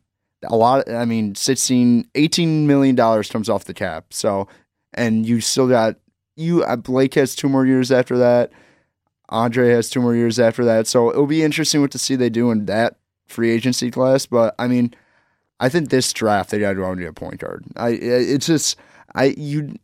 [0.44, 0.88] a lot.
[0.90, 4.06] I mean, 16, 18 million dollars comes off the cap.
[4.10, 4.48] So,
[4.94, 5.96] and you still got
[6.36, 6.62] you.
[6.64, 8.50] uh, Blake has two more years after that.
[9.28, 10.86] Andre has two more years after that.
[10.86, 12.96] So it'll be interesting what to see they do in that
[13.28, 14.26] free agency class.
[14.26, 14.92] But I mean,
[15.60, 17.64] I think this draft they got to go out and get a point guard.
[17.76, 18.76] I it's just
[19.14, 19.74] I you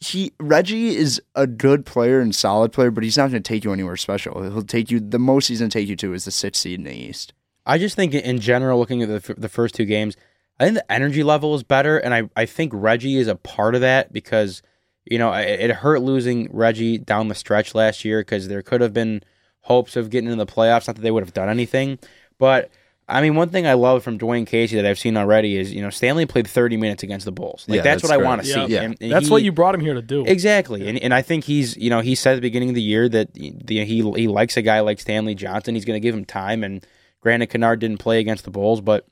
[0.00, 3.64] he Reggie is a good player and solid player, but he's not going to take
[3.64, 4.42] you anywhere special.
[4.42, 6.78] He'll take you the most he's going to take you to is the sixth seed
[6.78, 7.32] in the East.
[7.66, 10.16] I just think in general, looking at the the first two games,
[10.60, 13.74] I think the energy level is better, and I, I think Reggie is a part
[13.74, 14.62] of that because
[15.04, 18.80] you know it, it hurt losing Reggie down the stretch last year because there could
[18.80, 19.22] have been
[19.62, 20.86] hopes of getting into the playoffs.
[20.86, 21.98] Not that they would have done anything,
[22.38, 22.70] but
[23.10, 25.80] I mean, one thing I love from Dwane Casey that I've seen already is you
[25.80, 27.64] know Stanley played 30 minutes against the Bulls.
[27.66, 28.66] Like Yeah, that's, that's what I want to Yeah.
[28.66, 28.72] see.
[28.74, 28.82] Yeah.
[28.82, 30.24] And- and That's he- what you brought him here to do.
[30.26, 32.82] Exactly, and and I think he's you know he said at the beginning of the
[32.82, 35.74] year that the, he he likes a guy like Stanley Johnson.
[35.74, 36.62] He's going to give him time.
[36.62, 36.86] And
[37.20, 39.06] granted, Kennard didn't play against the Bulls, but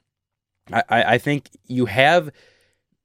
[0.72, 2.30] I, I I think you have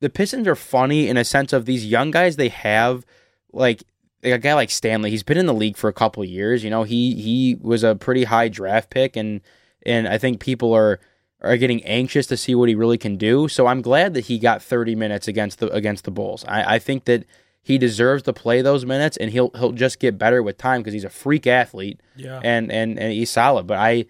[0.02, 3.06] the Pistons are funny in a sense of these young guys they have
[3.54, 3.84] like.
[4.24, 6.64] like a guy like Stanley, he's been in the league for a couple of years.
[6.64, 9.42] You know, he he was a pretty high draft pick, and
[9.86, 11.00] and I think people are
[11.42, 13.48] are getting anxious to see what he really can do.
[13.48, 16.46] So I'm glad that he got 30 minutes against the against the Bulls.
[16.48, 17.26] I, I think that
[17.64, 20.94] he deserves to play those minutes, and he'll he'll just get better with time because
[20.94, 22.40] he's a freak athlete Yeah.
[22.44, 23.68] and and and he's solid.
[23.68, 24.06] But I,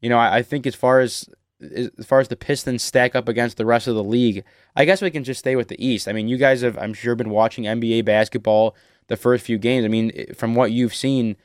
[0.00, 1.28] you know, I, I think as far as
[1.74, 4.44] as far as the Pistons stack up against the rest of the league,
[4.76, 6.06] I guess we can just stay with the East.
[6.06, 8.76] I mean, you guys have I'm sure been watching NBA basketball
[9.08, 9.84] the first few games.
[9.84, 11.36] I mean, from what you've seen,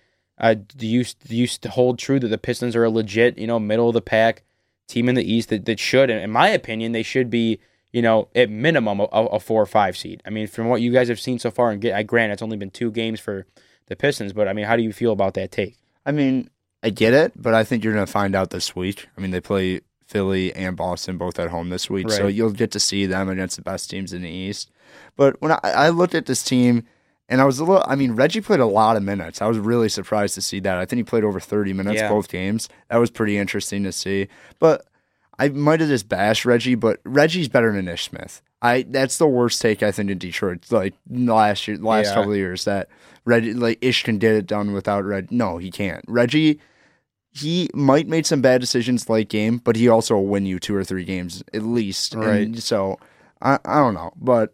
[0.43, 3.59] uh, do you do you hold true that the Pistons are a legit, you know,
[3.59, 4.43] middle of the pack
[4.89, 7.59] team in the East that, that should, in my opinion, they should be,
[7.93, 10.21] you know, at minimum a, a four or five seed.
[10.25, 12.41] I mean, from what you guys have seen so far, and get, I grant it's
[12.41, 13.45] only been two games for
[13.85, 15.77] the Pistons, but I mean, how do you feel about that take?
[16.05, 16.49] I mean,
[16.83, 19.07] I get it, but I think you're going to find out this week.
[19.17, 22.71] I mean, they play Philly and Boston both at home this week, so you'll get
[22.71, 24.69] to see them against the best teams in the East.
[25.15, 26.85] But when I, I looked at this team,
[27.29, 29.41] and I was a little, I mean, Reggie played a lot of minutes.
[29.41, 30.77] I was really surprised to see that.
[30.77, 32.09] I think he played over 30 minutes Yeah.
[32.09, 32.69] both games.
[32.89, 34.27] That was pretty interesting to see.
[34.59, 34.85] But
[35.39, 38.41] I might have just bashed Reggie, but Reggie's better than Ish Smith.
[38.61, 40.65] I that's the worst take I think in Detroit.
[40.71, 42.13] Like last year, last Yeah.
[42.13, 42.87] couple of years, that
[43.25, 45.31] Reggie like Ish can get it done without Reg.
[45.31, 46.03] No, he can't.
[46.07, 46.59] Reggie,
[47.31, 50.75] he might make some bad decisions late game, but he also will win you two
[50.75, 52.13] or three games at least.
[52.13, 52.57] And Right.
[52.59, 52.99] so
[53.41, 54.53] I I don't know, but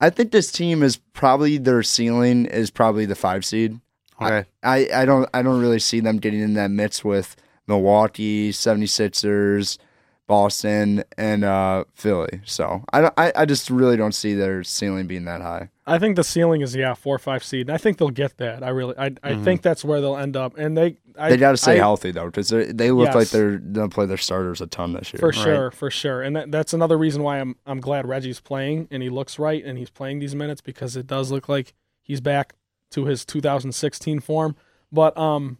[0.00, 3.80] I think this team is probably their ceiling is probably the five seed.
[4.20, 4.48] Okay.
[4.62, 9.78] I, I don't I don't really see them getting in that mix with Milwaukee, 76ers,
[10.26, 12.40] Boston, and uh, Philly.
[12.44, 15.70] So I, I I just really don't see their ceiling being that high.
[15.88, 17.68] I think the ceiling is yeah four or five seed.
[17.68, 18.62] And I think they'll get that.
[18.62, 20.56] I really I, I think that's where they'll end up.
[20.58, 23.14] And they I, They got to stay I- healthy though, because they look Yes.
[23.14, 25.18] like they're gonna play their starters a ton this year.
[25.20, 26.22] for sure, for sure.
[26.22, 29.64] And that, that's another reason why I'm I'm glad Reggie's playing and he looks right
[29.64, 32.54] and he's playing these minutes because it does look like he's back
[32.92, 34.56] to his 2016 form.
[34.92, 35.58] But um,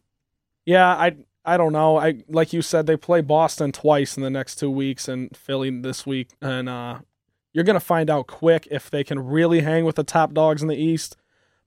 [0.66, 1.96] yeah, I I don't know.
[1.98, 5.70] I like you said they play Boston twice in the next two weeks and Philly
[5.80, 6.98] this week, and uh,
[7.52, 10.68] you're gonna find out quick if they can really hang with the top dogs in
[10.68, 11.16] the East.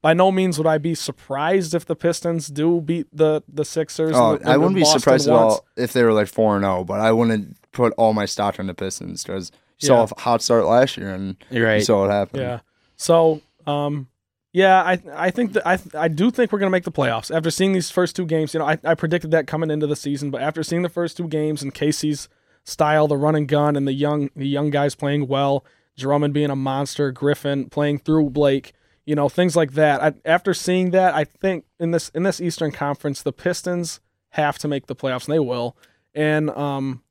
[0.01, 4.15] By no means would I be surprised if the Pistons do beat the the Sixers.
[4.15, 6.55] Oh, and the- I wouldn't be Boston surprised at all if they were like four
[6.55, 10.03] and zero, but I wouldn't put all my stock on the Pistons because you saw
[10.03, 11.83] a hot start last year and You're you right.
[11.85, 12.41] saw what happened.
[12.41, 12.59] Yeah.
[12.95, 14.07] So, um,
[14.53, 17.49] yeah, I I think that I I do think we're gonna make the playoffs after
[17.51, 18.53] seeing these first two games.
[18.55, 21.15] You know, I, I predicted that coming into the season, but after seeing the first
[21.15, 22.27] two games and Casey's
[22.63, 25.65] style, the run and gun, and the young the young guys playing well,
[25.97, 28.73] Drummond being a monster, Griffin playing through Blake,
[29.05, 30.01] you know, things like that.
[30.01, 34.57] I, after seeing that, I think in this in this Eastern Conference, the Pistons have
[34.59, 35.75] to make the playoffs, and they will.
[36.13, 37.03] And um,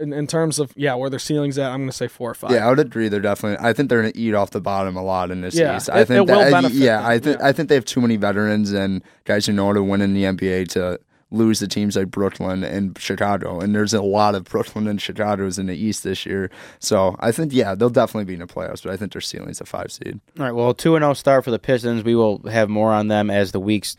[0.00, 2.34] in, in terms of yeah, where their ceilings at, I'm going to say four or
[2.34, 2.50] five.
[2.52, 3.08] Yeah, I would agree.
[3.08, 3.64] They're definitely.
[3.66, 5.90] I think they're going to eat off the bottom a lot in this Yeah, East.
[5.90, 7.46] I it- think it that, Yeah, them, I think yeah.
[7.46, 10.14] I think they have too many veterans and guys who know how to win in
[10.14, 13.60] the NBA to lose to teams like Brooklyn and Chicago.
[13.60, 16.50] And there's a lot of Brooklyn and Chicago's in the East this year.
[16.78, 18.82] So I think yeah, they'll definitely be in the playoffs.
[18.82, 20.20] But I think their ceiling's a five seed.
[20.38, 20.52] All right.
[20.54, 22.02] Well, two and zero start for the Pistons.
[22.04, 23.96] We will have more on them as the weeks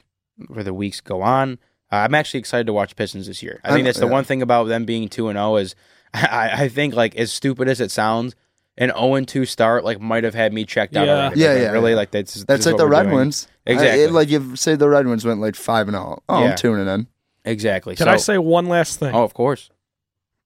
[0.48, 1.60] where the weeks go on.
[1.92, 3.60] Uh, I'm actually excited to watch Pistons this year.
[3.64, 4.12] I think I'm- that's the yeah.
[4.12, 5.76] one thing about them being two and zero is
[6.14, 8.36] I, I think like as stupid as it sounds,
[8.78, 11.06] an zero and two start like might have had me checked out.
[11.06, 11.26] Yeah.
[11.26, 11.40] already.
[11.42, 11.98] Yeah, yeah, Really, yeah.
[11.98, 13.16] like that's That's this like the Red doing.
[13.16, 13.48] Wings.
[13.68, 14.02] Exactly.
[14.02, 16.24] I- it- like you say the Red Wings went like five and zero.
[16.28, 16.50] Oh, Yeah.
[16.52, 17.08] I'm tuning in.
[17.46, 17.96] Exactly.
[17.96, 19.14] Can so, I say one last thing?
[19.16, 19.70] Oh, of course.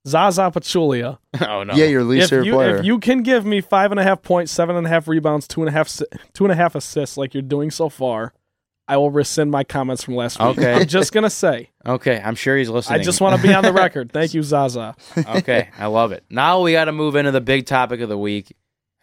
[0.08, 1.17] Zaza Pachulia.
[1.47, 1.73] oh no.
[1.73, 2.77] Yeah, your least If favorite you, player.
[2.77, 5.47] if you can give me five and a half points, seven and a half rebounds,
[5.47, 8.34] two and a half si- two and a half assists like you're doing so far,
[8.86, 10.58] I will rescind my comments from last week.
[10.58, 10.73] Okay.
[10.73, 11.69] I'm just gonna say.
[11.86, 12.21] Okay.
[12.21, 12.99] I'm sure he's listening.
[12.99, 14.12] I just want to be on the record.
[14.12, 14.95] Thank you, Zaza.
[15.17, 16.25] okay, I love it.
[16.29, 18.53] Now we got to move into the big topic of the week.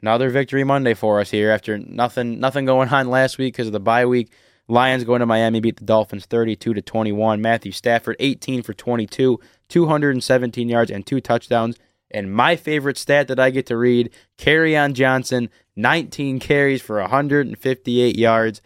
[0.03, 3.73] Another victory Monday for us here after nothing nothing going on last week because of
[3.73, 4.31] the bye week.
[4.71, 7.41] Lions going to Miami beat the Dolphins 32 to 21.
[7.43, 11.77] Matthew Stafford 18 for 22, 217 yards and two touchdowns.
[12.13, 18.17] And my favorite stat that I get to read, Kerryon Johnson 19 carries for 158
[18.17, 18.63] yards.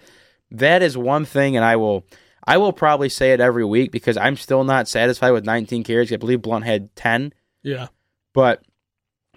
[0.50, 2.04] That is one thing and I will
[2.46, 6.12] I will probably say it every week because I'm still not satisfied with 19 carries.
[6.12, 7.88] I believe Blount had 10 Yeah.
[8.34, 8.62] but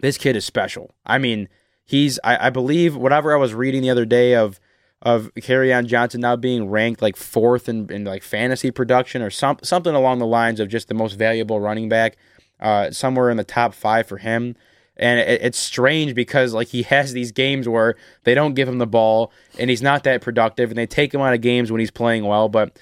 [0.01, 0.93] this kid is special.
[1.05, 1.47] I mean,
[1.85, 4.59] he's I, I believe whatever I was reading the other day of
[5.01, 9.57] of on Johnson now being ranked like fourth in, in like fantasy production or some,
[9.61, 12.17] something along the lines of just the most valuable running back,
[12.59, 14.55] uh, somewhere in the top five for him.
[14.95, 18.79] And it, it's strange because like he has these games where they don't give him
[18.79, 21.79] the ball and he's not that productive, and they take him out of games when
[21.79, 22.49] he's playing well.
[22.49, 22.79] But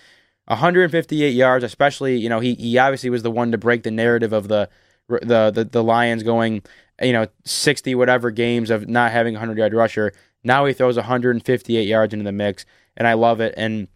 [0.47, 4.32] 158 yards, especially you know he he obviously was the one to break the narrative
[4.32, 4.69] of the
[5.10, 6.62] the the, the Lions going
[7.01, 10.13] you know 60 whatever games of not having a 100 yard rusher.
[10.45, 13.53] Now he throws 158 yards into the mix, and I love it.
[13.58, 13.88] And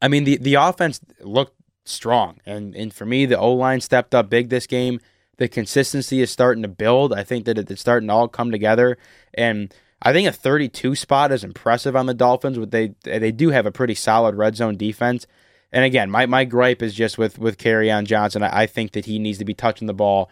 [0.00, 4.14] I mean the the offense looked strong, and and for me the O line stepped
[4.14, 5.00] up big this game.
[5.38, 7.12] The consistency is starting to build.
[7.12, 8.98] I think that it's starting to all come together,
[9.34, 12.58] and I think a 32 spot is impressive on the Dolphins.
[12.58, 15.26] But they they do have a pretty solid red zone defense.
[15.74, 18.42] And again, my, my gripe is just with with on Johnson.
[18.42, 20.30] I, I think that he needs to be touching the ball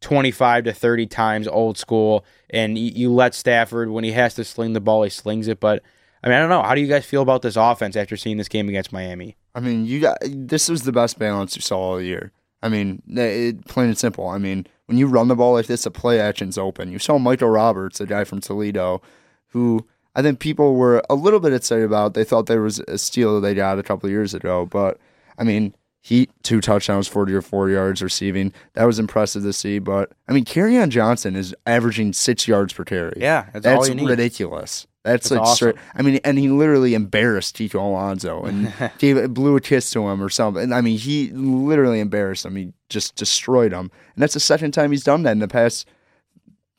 [0.00, 2.24] 25 to 30 times old school.
[2.50, 5.60] And you, let Stafford, when he has to sling the ball, he slings it.
[5.60, 5.82] But
[6.22, 6.62] I mean, I don't know.
[6.62, 9.36] How do you guys feel about this offense after seeing this game against Miami?
[9.54, 12.32] I mean, you got this was the best balance you saw all year.
[12.62, 14.28] I mean, it, plain and simple.
[14.28, 16.90] I mean, when you run the ball like this, the play action's open.
[16.90, 19.02] You saw Michael Roberts, a guy from Toledo,
[19.48, 22.14] who I think people were a little bit excited about.
[22.14, 24.98] They thought there was a steal they got a couple years ago, but
[25.38, 25.74] I mean,
[26.04, 28.52] he two touchdowns, forty or four yards receiving.
[28.74, 29.78] That was impressive to see.
[29.78, 30.44] But I mean,
[30.78, 33.14] on Johnson is averaging six yards per carry.
[33.16, 34.86] Yeah, that's, That's ridiculous.
[35.02, 35.54] That's, That's like awesome.
[35.54, 35.76] straight.
[35.94, 40.22] I mean, and he literally embarrassed Kiko Alonso and gave blew a kiss to him
[40.22, 40.74] or something.
[40.74, 42.56] I mean, he literally embarrassed him.
[42.56, 45.88] He just destroyed him, and that's the second time he's done that in the past.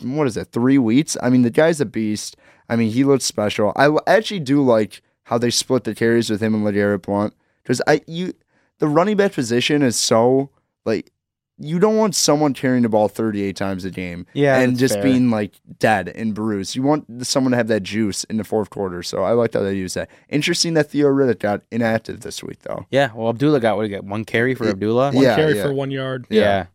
[0.03, 0.49] What is it?
[0.51, 1.17] Three weeks.
[1.23, 2.37] I mean, the guy's a beast.
[2.69, 3.73] I mean, he looks special.
[3.75, 7.33] I actually do like how they split the carries with him and LeGarrette Blount
[7.63, 8.33] because I you
[8.79, 10.49] the running back position is so
[10.85, 11.11] like
[11.57, 15.03] you don't want someone carrying the ball 38 times a game Yeah, and just fair.
[15.03, 16.75] being like dead and bruised.
[16.75, 19.01] You want someone to have that juice in the fourth quarter.
[19.01, 20.09] So I like how they use that.
[20.27, 22.85] Interesting that Theo Riddick got inactive this week, though.
[22.91, 25.13] Yeah, well, Abdullah got what he got one carry for Abdullah.
[25.13, 25.63] One Yeah, carry yeah.
[25.63, 26.27] for one yard.
[26.29, 26.65] yeah.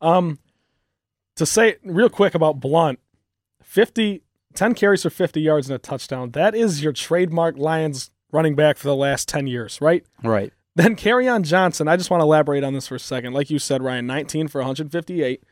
[0.00, 0.38] Um,
[1.34, 3.00] to say real quick about Blount,
[3.64, 4.22] 50,
[4.54, 6.30] 10 carries for 50 yards and a touchdown.
[6.30, 10.04] That is your trademark Lions running back for the last 10 years, right?
[10.22, 10.52] right.
[10.82, 11.88] Then Kerryon Johnson.
[11.88, 13.32] I just want to elaborate on this for a second.
[13.32, 15.42] Like you said, Ryan, 19 for 158.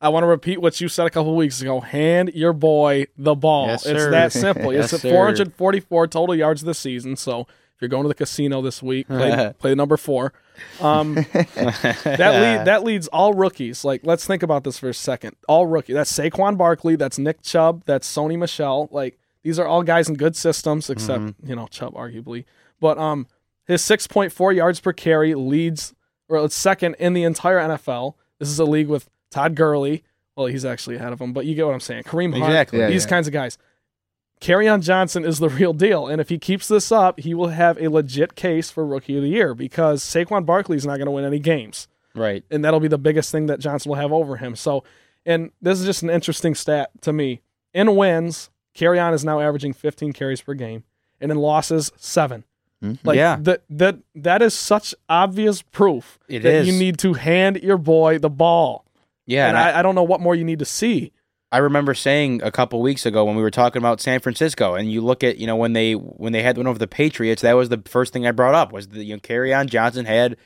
[0.00, 1.80] I want to repeat what you said a couple weeks ago.
[1.80, 3.66] Hand your boy the ball.
[3.66, 4.10] Yes, it's sir.
[4.12, 4.72] that simple.
[4.72, 5.10] Yes, it's sir.
[5.10, 7.16] 444 total yards this season.
[7.16, 10.32] So if you're going to the casino this week, play, play the number four.
[10.80, 13.84] Um, that lead, that leads all rookies.
[13.84, 15.36] Like, let's think about this for a second.
[15.48, 15.92] All rookie.
[15.92, 16.96] That's Saquon Barkley.
[16.96, 17.82] That's Nick Chubb.
[17.84, 18.88] That's Sony Michel.
[18.92, 21.48] Like, these are all guys in good systems, except Mm-hmm.
[21.48, 22.44] you know Chubb, arguably.
[22.80, 23.26] But um,
[23.68, 25.94] his 6.4 yards per carry leads,
[26.28, 28.14] or it's second in the entire NFL.
[28.40, 30.02] This is a league with Todd Gurley.
[30.36, 32.02] Well, he's actually ahead of him, but you get what I'm saying.
[32.04, 32.78] Kareem Hunt, Exactly.
[32.80, 33.08] Yeah, these yeah.
[33.10, 33.56] kinds of guys.
[34.48, 37.80] on Johnson is the real deal, and if he keeps this up, he will have
[37.80, 41.12] a legit case for Rookie of the Year because Saquon Barkley is not going to
[41.12, 42.44] win any games Right.
[42.50, 44.54] and that'll be the biggest thing that Johnson will have over him.
[44.56, 44.84] So,
[45.26, 47.42] and this is just an interesting stat to me.
[47.74, 50.84] In wins, Kerryon is now averaging 15 carries per game,
[51.20, 52.44] and in losses, seven.
[52.82, 53.06] Mm-hmm.
[53.06, 53.38] Like Yeah.
[53.40, 56.66] that that that is such obvious proof It that is.
[56.68, 58.84] you need to hand your boy the ball.
[59.26, 61.12] Yeah, and and I, I, I don't know what more you need to see.
[61.50, 64.92] I remember saying a couple weeks ago when we were talking about San Francisco, and
[64.92, 67.54] you look at you know when they when they had one over the Patriots, that
[67.54, 70.36] was the first thing I brought up was the you know Kerryon Johnson had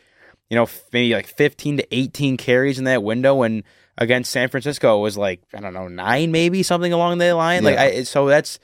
[0.49, 3.63] you know maybe like fifteen to eighteen carries in that window, and
[3.99, 7.65] against San Francisco was like I don't know nine maybe something along that line.
[7.65, 8.59] Like I so that's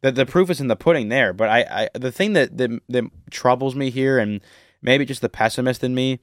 [0.00, 1.32] the the proof is in the pudding there.
[1.32, 4.40] But I, I the thing that, that that troubles me here, and
[4.82, 6.20] maybe just the pessimist in me,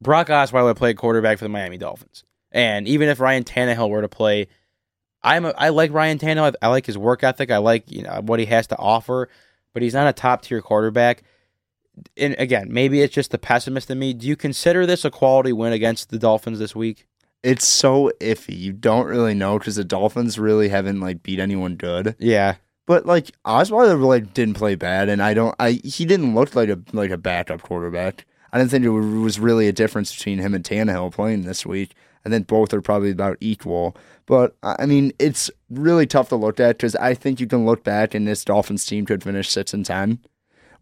[0.00, 4.08] Brock Osweiler played quarterback for the Miami Dolphins, and even if Ryan Tannehill were to
[4.08, 4.48] play.
[5.26, 6.54] I'm a, I like Ryan Tannehill.
[6.60, 7.50] I, I like his work ethic.
[7.50, 9.30] I like you know what he has to offer,
[9.72, 11.22] but he's not a top tier quarterback.
[12.18, 14.12] And again, maybe it's just the pessimist in me.
[14.12, 17.06] Do you consider this a quality win against the Dolphins this week?
[17.44, 18.58] It's so iffy.
[18.58, 22.16] You don't really know because the Dolphins really haven't like beat anyone good.
[22.18, 25.54] Yeah, But like Osweiler like didn't play bad, and I don't.
[25.60, 28.24] I he didn't look like a like a backup quarterback.
[28.52, 31.94] I didn't think there was really a difference between him and Tannehill playing this week.
[32.24, 33.96] I think both are probably about equal.
[34.26, 37.66] But I I mean, it's really tough to look at because I think you can
[37.66, 40.20] look back and this Dolphins team could finish six and ten,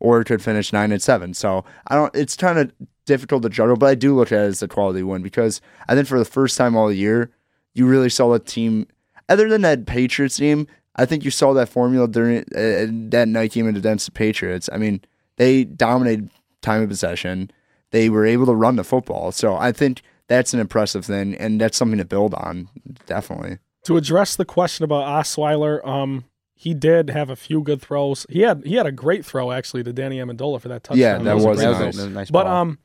[0.03, 1.33] or could finish nine and seven.
[1.33, 2.15] So I don't.
[2.15, 2.73] It's kind of
[3.07, 5.95] difficult to juggle, but I do look at it as a quality win because I
[5.95, 7.31] think for the first time all year,
[7.73, 8.89] you really saw a team.
[9.29, 13.53] Other than that Patriots team, I think you saw that formula during uh, that night
[13.53, 14.69] game against the Patriots.
[14.73, 15.01] I mean,
[15.37, 16.31] they dominated
[16.63, 17.51] time of possession.
[17.93, 19.31] They were able to run the football.
[19.31, 22.69] So I think that's an impressive thing, and that's something to build on.
[23.07, 23.59] Definitely.
[23.85, 26.25] To address the question about Osweiler, um,
[26.63, 28.25] he did have a few good throws.
[28.31, 30.99] He had he had a great throw actually to Danny Amendola for that touchdown.
[30.99, 31.97] Yeah, that a was great that was, nice.
[31.97, 32.31] that was a nice.
[32.31, 32.55] But ball.
[32.57, 32.79] um,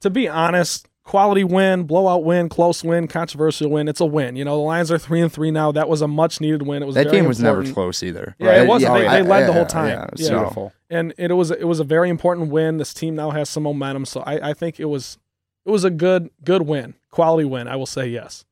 [0.00, 3.88] to be honest, quality win, blowout win, close win, controversial win.
[3.88, 4.36] It's a win.
[4.36, 5.72] You know, the Lions are three and three now.
[5.72, 6.82] That was a much needed win.
[6.82, 8.36] It was That very game was never close either.
[8.38, 8.92] Yeah, it wasn't.
[8.94, 9.88] They- I- they led the whole time.
[9.88, 10.28] Yeah, Yeah.
[10.38, 10.72] beautiful.
[10.90, 12.76] and it was it was a very important win.
[12.76, 15.16] This team now has some momentum, so I, I think it was
[15.64, 17.68] it was a good good win, quality win.
[17.68, 18.44] I will say yes.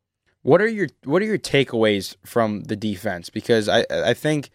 [0.43, 3.29] What are your What are your takeaways from the defense?
[3.31, 4.51] Because I I think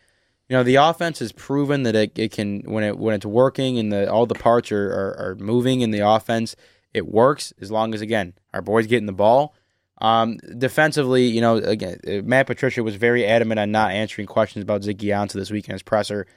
[0.50, 3.78] you know the offense has proven that it, it can when it when it's working
[3.78, 6.56] and the all the parts are, are, are moving in the offense,
[6.93, 9.56] it works as long as again our boys getting the ball.
[10.00, 14.63] Um, defensively, you know, again, uh, Matt Patricia was very adamant on not answering questions
[14.63, 16.28] about Ziggy Ansah this week in his presser.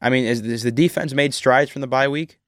[0.00, 2.38] I mean, is, is the defense made strides from the bye week?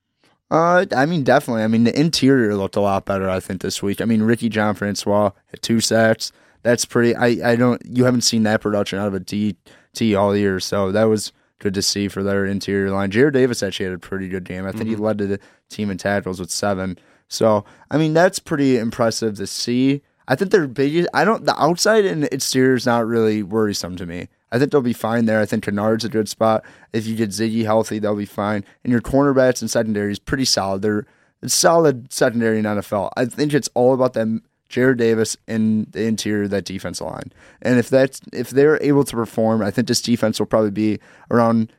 [0.51, 1.63] Uh, I mean, definitely.
[1.63, 3.29] I mean, the interior looked a lot better.
[3.29, 4.01] I think this week.
[4.01, 6.33] I mean, Ricky Jean Francois had two sacks.
[6.63, 7.15] That's pretty.
[7.15, 7.81] I, I don't.
[7.85, 11.75] You haven't seen that production out of a DT all year, so that was good
[11.75, 13.11] to see for their interior line.
[13.11, 14.67] Jarrad Davis actually had a pretty good game.
[14.67, 16.99] I think he led the team in tackles with seven.
[17.29, 20.03] So I mean, that's pretty impressive to see.
[20.27, 21.09] I think their biggest.
[21.15, 21.47] I don't.
[21.47, 24.29] The outside and exterior is not really worrisome to me.
[24.53, 25.41] I think they'll be fine there.
[25.41, 26.65] I think Kennard's a good spot.
[26.93, 28.65] If you get Ziggy healthy, they'll be fine.
[28.85, 30.83] And your cornerbacks and secondary is pretty solid.
[30.83, 31.07] They're
[31.43, 33.11] it's solid secondary in NFL.
[33.17, 37.33] I think it's all about them, Jarrad Davis and the interior of that defensive line.
[37.63, 40.99] And if that's if they're able to perform, I think this defense will probably be
[41.31, 41.73] around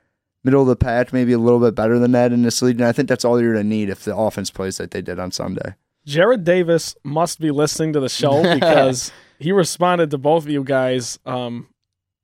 [0.44, 2.80] middle of the pack, maybe a little bit better than that in this league.
[2.80, 5.20] And I think that's all you're gonna need if the offense plays like they did
[5.20, 5.76] on Sunday.
[6.08, 10.64] Jarrad Davis must be listening to the show because he responded to both of you
[10.64, 11.68] guys, um,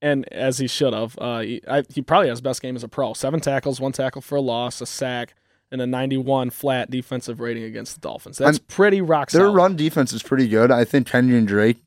[0.01, 1.17] and as he should have.
[1.19, 4.21] Uh, he, I, he probably has best game as a pro: seven tackles, one tackle
[4.21, 5.33] for a loss, a sack,
[5.71, 8.37] and a 91 flat defensive rating against the Dolphins.
[8.37, 9.49] That's pretty rock Their solid.
[9.51, 10.71] Their run defense is pretty good.
[10.71, 11.77] I think Kenyon Drake.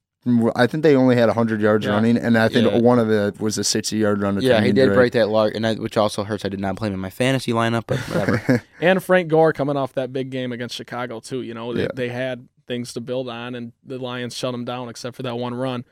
[0.55, 1.93] I think they only had 100 yards Yeah.
[1.93, 2.79] running, and I think Yeah.
[2.79, 4.39] one of it was a 60 yard run.
[4.43, 4.95] Yeah, he did Drake.
[4.95, 6.45] break that large, and I, which also hurts.
[6.45, 8.63] I did not play him in my fantasy lineup, but whatever.
[8.83, 11.41] and Frank Gore coming off that big game against Chicago too.
[11.41, 11.89] You know, they, Yeah.
[11.95, 15.37] they had things to build on, and the Lions shut them down except for that
[15.39, 15.87] one run.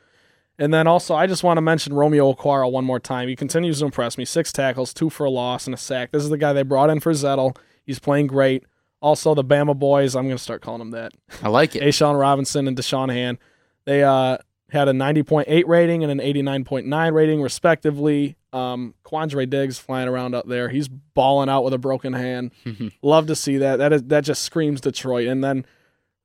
[0.59, 3.29] And then also, I just want to mention Romeo Okwara one more time.
[3.29, 4.25] He continues to impress me.
[4.25, 6.11] Six tackles, two for a loss, and a sack.
[6.11, 7.57] This is the guy they brought in for Zettel.
[7.85, 8.65] He's playing great.
[9.01, 10.17] Also, the Bama boys.
[10.17, 11.13] I'm going to start calling them that.
[11.43, 11.83] I like it.
[11.83, 13.39] A'Shawn Robinson and Da'Shawn Hand.
[13.85, 14.39] They uh,
[14.71, 18.37] had a 90.8 rating and an 89.9 rating, respectively.
[18.53, 20.69] Um, Quandre Diggs flying around up there.
[20.71, 22.51] He's balling out with a broken hand.
[23.03, 23.77] Love to see that.
[23.77, 25.29] That is that just screams Detroit.
[25.29, 25.67] And then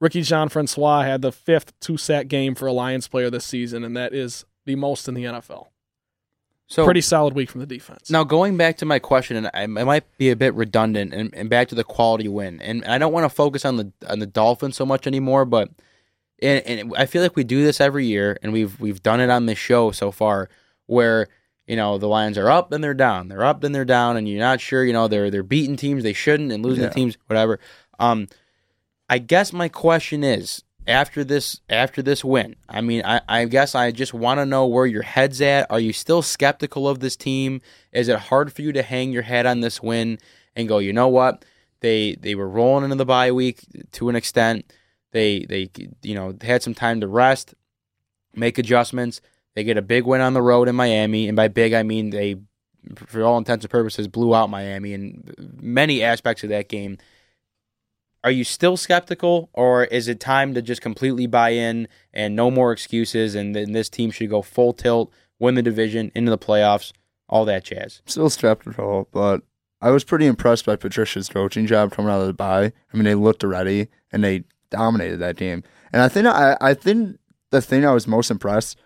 [0.03, 3.85] Ricky Jean Francois had the fifth two sack game for a Lions player this season,
[3.85, 5.67] and that is the most in the NFL.
[6.67, 8.09] So Pretty solid week from the defense.
[8.09, 11.33] Now, going back to my question, and I, I might be a bit redundant, and,
[11.33, 14.19] and back to the quality win, and I don't want to focus on the on
[14.19, 15.69] the Dolphins so much anymore, but
[16.41, 19.29] and, and I feel like we do this every year, and we've we've done it
[19.29, 20.49] on this show so far,
[20.85, 21.29] where
[21.65, 24.27] you know the Lions are up and they're down, they're up and they're down, and
[24.27, 26.89] you're not sure, you know, they're they're beating teams they shouldn't and losing Yeah.
[26.89, 27.61] to teams, whatever.
[27.99, 28.27] Um,
[29.13, 32.55] I guess my question is after this after this win.
[32.67, 35.67] I mean, I, I guess I just want to know where your head's at.
[35.69, 37.61] Are you still skeptical of this team?
[37.91, 40.19] Is it hard for you to hang your head on this win?
[40.55, 41.45] and go, you know what?
[41.81, 43.61] They they were rolling into the bye week
[43.93, 44.71] to an extent.
[45.11, 45.69] They they
[46.01, 47.53] you know had some time to rest,
[48.33, 49.21] make adjustments.
[49.55, 52.09] They get a big win on the road in Miami, and by big I mean
[52.09, 52.37] they,
[52.95, 55.23] for all intents and purposes, blew out Miami in
[55.61, 56.97] many aspects of that game.
[58.23, 62.49] Are you still skeptical, or is it time to just completely buy in and no
[62.49, 66.37] more excuses, and then this team should go full tilt, win the division, into the
[66.37, 66.93] playoffs,
[67.27, 68.01] all that jazz?
[68.05, 69.41] Still skeptical, but
[69.81, 72.71] I was pretty impressed by Patricia's coaching job coming out of the bye.
[72.93, 75.61] I mean, they looked ready and they dominated that game.
[75.91, 77.19] And I think I, I think
[77.51, 78.79] the thing I was most impressed.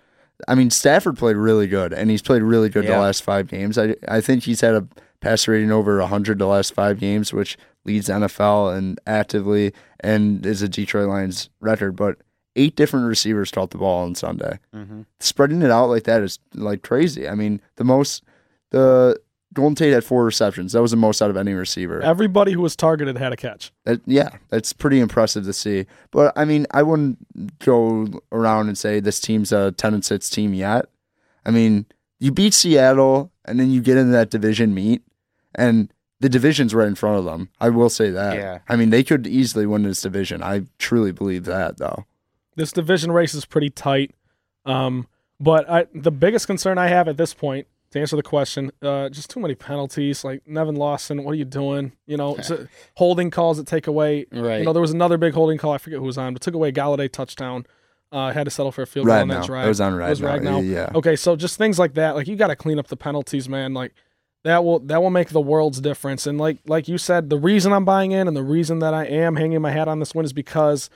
[0.48, 2.96] I mean, Stafford played really good, and he's played really good Yeah.
[2.96, 3.78] the last five games.
[3.78, 4.88] I I think he's had a
[5.20, 7.58] passer rating over hundred the last five games, which
[7.88, 11.96] leads NFL and actively and is a Detroit Lions record.
[11.96, 12.18] But
[12.56, 15.02] eight different receivers caught the ball on Sunday Mm-hmm.
[15.20, 17.28] spreading it out like that is like crazy.
[17.28, 18.24] I mean, the most
[18.72, 19.20] the
[19.54, 20.74] Golden Tate had four receptions.
[20.74, 22.02] That was the most out of any receiver.
[22.02, 23.72] Everybody who was targeted had a catch.
[23.86, 25.86] That, yeah, that's pretty impressive to see.
[26.12, 27.18] But I mean, I wouldn't
[27.60, 30.88] go around and say this team's a ten and six team yet.
[31.46, 31.86] I mean,
[32.20, 35.02] you beat Seattle, and then you get into that division meet,
[35.56, 37.50] and the division's right in front of them.
[37.60, 38.36] I will say that.
[38.36, 38.60] Yeah.
[38.68, 40.42] I mean, they could easily win this division.
[40.44, 42.06] I truly believe that, though.
[42.56, 44.16] This division race is pretty tight.
[44.66, 45.08] Um,
[45.40, 49.08] but I, the biggest concern I have at this point, to answer the question, uh,
[49.10, 50.24] just too many penalties.
[50.24, 51.94] Like Nevin Lawson, what are you doing?
[52.06, 54.26] You know, it's a- holding calls that take away.
[54.32, 54.58] Right.
[54.60, 55.72] You know, there was another big holding call.
[55.72, 57.66] I forget who was on, but took away Golladay touchdown.
[58.12, 59.66] Uh, had to settle for a field goal Right on now, that drive.
[59.66, 60.60] it was on It right now.
[60.60, 60.90] Yeah.
[60.96, 62.16] Okay, so just things like that.
[62.16, 63.74] Like you got to clean up the penalties, man.
[63.74, 63.94] Like
[64.44, 66.28] that will that will make the world's difference.
[66.28, 69.06] And like like you said, the reason I'm buying in and the reason that I
[69.06, 70.90] am hanging my hat on this one is because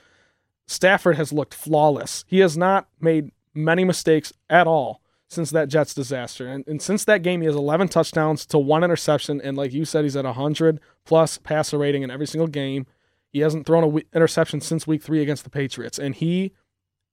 [0.67, 2.23] Stafford has looked flawless.
[2.27, 6.47] He has not made many mistakes at all since that Jets disaster.
[6.47, 9.41] And, and since that game, he has 11 touchdowns to one interception.
[9.41, 12.85] And like you said, he's at 100 plus passer rating in every single game.
[13.31, 15.97] He hasn't thrown a interception since week three against the Patriots.
[15.97, 16.53] And he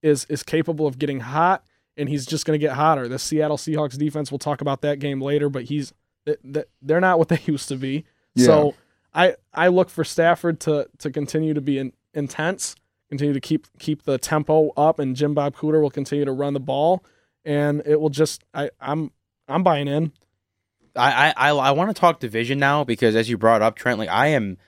[0.02, 1.64] is is capable of getting hot
[1.96, 3.08] and he's just going to get hotter.
[3.08, 5.92] The Seattle Seahawks defense, we'll talk about that game later, but he's
[6.82, 8.04] they're not what they used to be.
[8.36, 8.74] So
[9.14, 12.76] I I look for Stafford to to continue to be in, intense,
[13.08, 16.54] continue to keep keep the tempo up, and Jim Bob Cooter will continue to run
[16.54, 17.04] the ball,
[17.44, 19.10] and it will just I I'm
[19.48, 20.12] I'm buying in.
[20.94, 24.08] I I, I want to talk division now because as you brought up, Trent, like
[24.08, 24.58] I am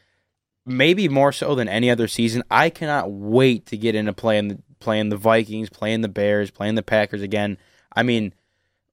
[0.67, 2.43] maybe more so than any other season.
[2.51, 6.75] I cannot wait to get into playing the playing the Vikings, playing the Bears, playing
[6.75, 7.59] the Packers again.
[7.95, 8.33] I mean,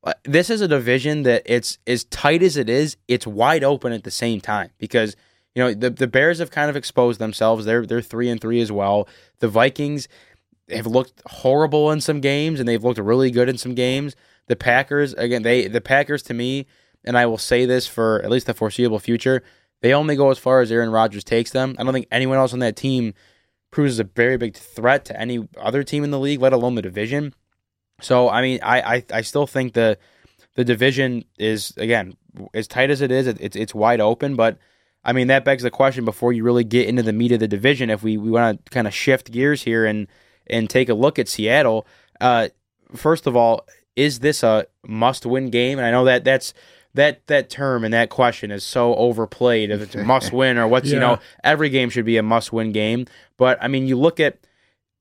[0.07, 3.91] Uh, this is a division that it's as tight as it is, it's wide open
[3.91, 5.17] at the same time because
[5.53, 7.65] you know the the Bears have kind of exposed themselves.
[7.65, 9.09] They're they're three and three as well.
[9.39, 10.07] The Vikings
[10.69, 14.15] have looked horrible in some games and they've looked really good in some games.
[14.47, 16.67] The Packers again, they the Packers to me,
[17.03, 19.43] and I will say this for at least the foreseeable future,
[19.81, 21.75] they only go as far as Aaron Rodgers takes them.
[21.77, 23.13] I don't think anyone else on that team
[23.71, 26.81] proves a very big threat to any other team in the league, let alone the
[26.81, 27.33] division.
[28.01, 29.97] So I mean, I I, I still think the
[30.55, 32.15] the division is again
[32.53, 33.27] as tight as it is.
[33.27, 34.57] It, it's it's wide open, but
[35.03, 37.47] I mean that begs the question before you really get into the meat of the
[37.47, 37.89] division.
[37.89, 40.07] If we, we want to kind of shift gears here and
[40.47, 41.87] and take a look at Seattle,
[42.21, 42.49] uh,
[42.95, 45.77] first of all, is this a must-win game?
[45.77, 46.53] And I know that that's
[46.93, 49.71] that that term and that question is so overplayed.
[49.71, 53.05] If it's a must-win or what's you know every game should be a must-win game.
[53.37, 54.39] But I mean, you look at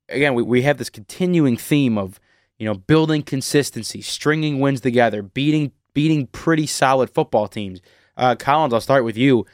[0.09, 2.21] again, we, we have this continuing theme of
[2.59, 7.81] you know building consistency, stringing wins together, beating beating pretty solid football teams.
[8.17, 9.47] Uh, Collins, I'll start with you.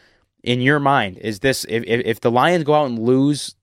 [0.43, 3.55] In your mind, is this if, if the Lions go out and lose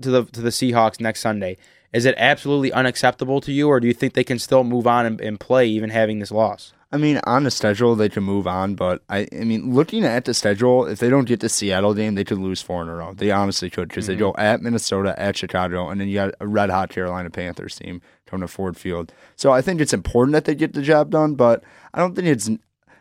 [0.00, 1.58] to the to the Seahawks next Sunday,
[1.92, 5.04] is it absolutely unacceptable to you, or do you think they can still move on
[5.04, 6.72] and, and play even having this loss?
[6.92, 10.26] I mean, on the schedule, they can move on, but I, I mean, looking at
[10.26, 12.94] the schedule, if they don't get the Seattle game, they could lose four in a
[12.94, 13.14] row.
[13.14, 16.46] They honestly could because they go at Minnesota, at Chicago, and then you got a
[16.46, 19.10] red hot Carolina Panthers team coming to Ford Field.
[19.36, 21.64] So I think it's important that they get the job done, but
[21.94, 22.50] I don't think it's.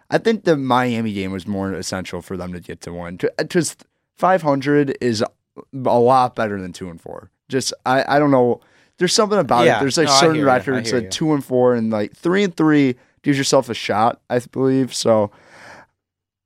[0.09, 3.17] I think the Miami game was more essential for them to get to one.
[3.37, 3.83] Because uh,
[4.17, 5.27] 500 is a
[5.73, 7.29] lot better than two and four.
[7.49, 8.61] Just I, I don't know.
[8.97, 9.77] There's something about Yeah.
[9.77, 9.79] it.
[9.81, 13.37] There's like No, certain records that two and four and like three and three gives
[13.37, 14.93] yourself a shot, I believe.
[14.93, 15.31] So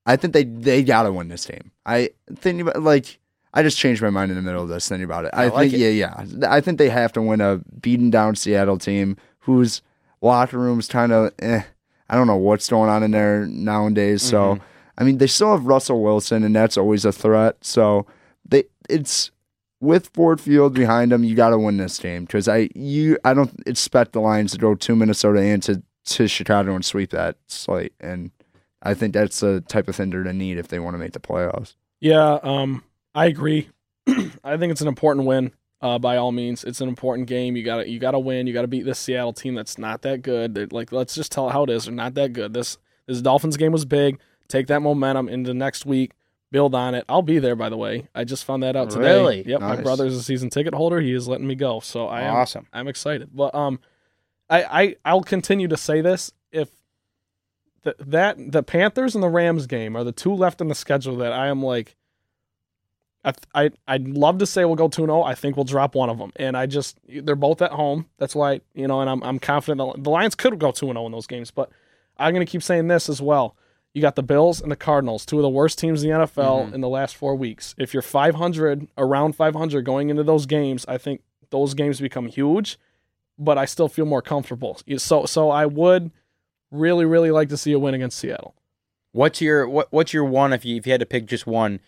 [0.06, 1.72] I think they they gotta win this game.
[1.86, 3.20] I think about like
[3.54, 5.32] I just changed my mind in the middle of this thinking about it.
[5.34, 5.94] I, I like think it.
[5.94, 6.50] yeah, yeah.
[6.50, 9.82] I think they have to win a beaten down Seattle team whose
[10.22, 11.62] locker room's kind of eh.
[12.08, 14.22] I don't know what's going on in there nowadays.
[14.22, 14.64] So Mm-hmm.
[14.98, 17.58] I mean they still have Russell Wilson and that's always a threat.
[17.62, 18.06] So
[18.48, 19.32] they it's
[19.82, 23.34] with Ford Field behind them, you got to win this game because I you I
[23.34, 27.38] don't expect the Lions to go to Minnesota and to to Chicago and sweep that
[27.48, 28.32] slate, and
[28.82, 30.98] I think that's the type of thing they're going to need if they want to
[31.00, 31.76] make the playoffs.
[32.00, 32.84] Yeah, um,
[33.14, 33.70] I agree.
[34.44, 35.52] I think it's an important win.
[35.82, 37.56] Uh, by all means, it's an important game.
[37.56, 38.48] You got to you got to win.
[38.48, 40.56] You got to beat this Seattle team that's not that good.
[40.56, 41.86] They're, like, let's just tell it how it is.
[41.86, 42.54] They're not that good.
[42.54, 42.78] This
[43.08, 44.20] this Dolphins game was big.
[44.48, 46.14] Take that momentum into next week.
[46.52, 47.04] Build on it.
[47.10, 47.56] I'll be there.
[47.56, 49.16] By the way, I just found that out today.
[49.16, 49.44] Really?
[49.48, 49.84] Yep, my Nice.
[49.84, 51.02] brother's a season ticket holder.
[51.02, 52.68] He is letting me go, so I am Awesome.
[52.72, 53.30] I'm excited.
[53.34, 53.80] But um,
[54.50, 56.70] I I I'll continue to say this if
[57.84, 61.16] the, that the Panthers and the Rams game are the two left in the schedule
[61.18, 61.96] that I am like.
[63.24, 65.26] I I I'd love to say we'll go 2-0.
[65.26, 68.08] I think we'll drop one of them, and I just they're both at home.
[68.18, 71.12] That's why you know, and I'm I'm confident the, the Lions could go 2-0 in
[71.12, 71.52] those games.
[71.52, 71.70] But
[72.18, 73.56] I'm gonna keep saying this as well.
[73.96, 76.66] You got the Bills and the Cardinals, two of the worst teams in the NFL
[76.66, 76.76] mm-hmm.
[76.76, 77.74] in the last four weeks.
[77.78, 82.78] If you're 500, around 500 going into those games, I think those games become huge.
[83.38, 84.80] But I still feel more comfortable.
[84.98, 86.12] So so I would
[86.72, 88.56] really really like to see a win against Seattle.
[89.12, 91.80] What's your what What's your one if you if you had to pick just one?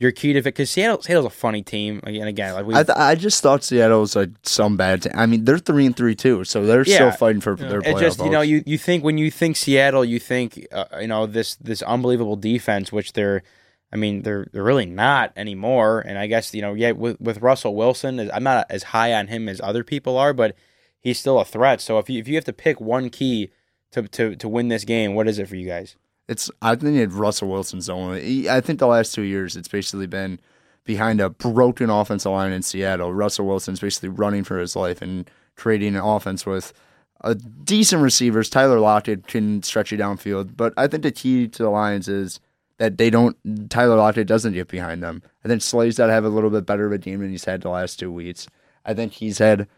[0.00, 2.26] Your key to it because Seattle Seattle's a funny team again.
[2.26, 5.12] Again, like we I, th- I just thought Seattle was like some bad team.
[5.14, 6.94] I mean, they're three and three too, so they're Yeah.
[6.96, 7.68] still fighting for Yeah.
[7.68, 8.00] their It's playoff.
[8.00, 11.26] just you know you, you think when you think Seattle you think uh, you know
[11.26, 13.44] this this unbelievable defense which they're
[13.92, 17.38] I mean they're they're really not anymore and I guess you know yeah with, with
[17.40, 20.56] Russell Wilson I'm not as high on him as other people are but
[21.04, 23.50] he's still a threat so if you if you have to pick one key
[23.92, 25.94] to to to win this game what is it for you guys
[26.26, 28.48] It's I think it's Russell Wilson's only.
[28.48, 30.40] I think the last two years it's basically been
[30.84, 33.12] behind a broken offensive line in Seattle.
[33.12, 36.72] Russell Wilson's basically running for his life and creating an offense with
[37.20, 38.48] a decent receivers.
[38.48, 42.40] Tyler Lockett can stretch you downfield, but I think the key to the Lions is
[42.78, 43.36] that they don't.
[43.68, 45.22] Tyler Lockett doesn't get behind them.
[45.44, 47.44] I think Slay's got to have a little bit better of a game than he's
[47.44, 48.46] had the last two weeks.
[48.84, 49.68] I think he's had.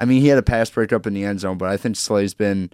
[0.00, 2.34] I mean, he had a pass breakup in the end zone, but I think Slay's
[2.34, 2.72] been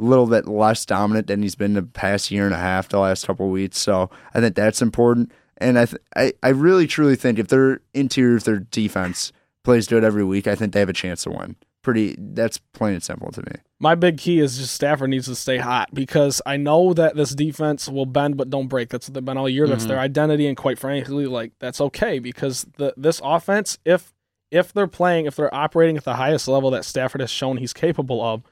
[0.00, 3.00] a little bit less dominant than he's been the past year and a half, the
[3.00, 3.78] last couple of weeks.
[3.78, 5.32] So I think that's important.
[5.58, 9.32] And I, th- I, I really truly think if their interior, if their defense
[9.64, 11.56] plays good every week, I think they have a chance to win.
[11.82, 12.14] Pretty.
[12.16, 13.60] That's plain and simple to me.
[13.80, 17.34] My big key is just Stafford needs to stay hot because I know that this
[17.34, 18.88] defense will bend but don't break.
[18.88, 19.66] That's what they've been all year.
[19.66, 19.90] That's mm-hmm.
[19.90, 24.12] their identity, and quite frankly, like that's okay because the this offense, if
[24.50, 27.72] if they're playing, if they're operating at the highest level that Stafford has shown he's
[27.72, 28.42] capable of,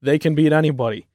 [0.00, 1.06] they can beat anybody.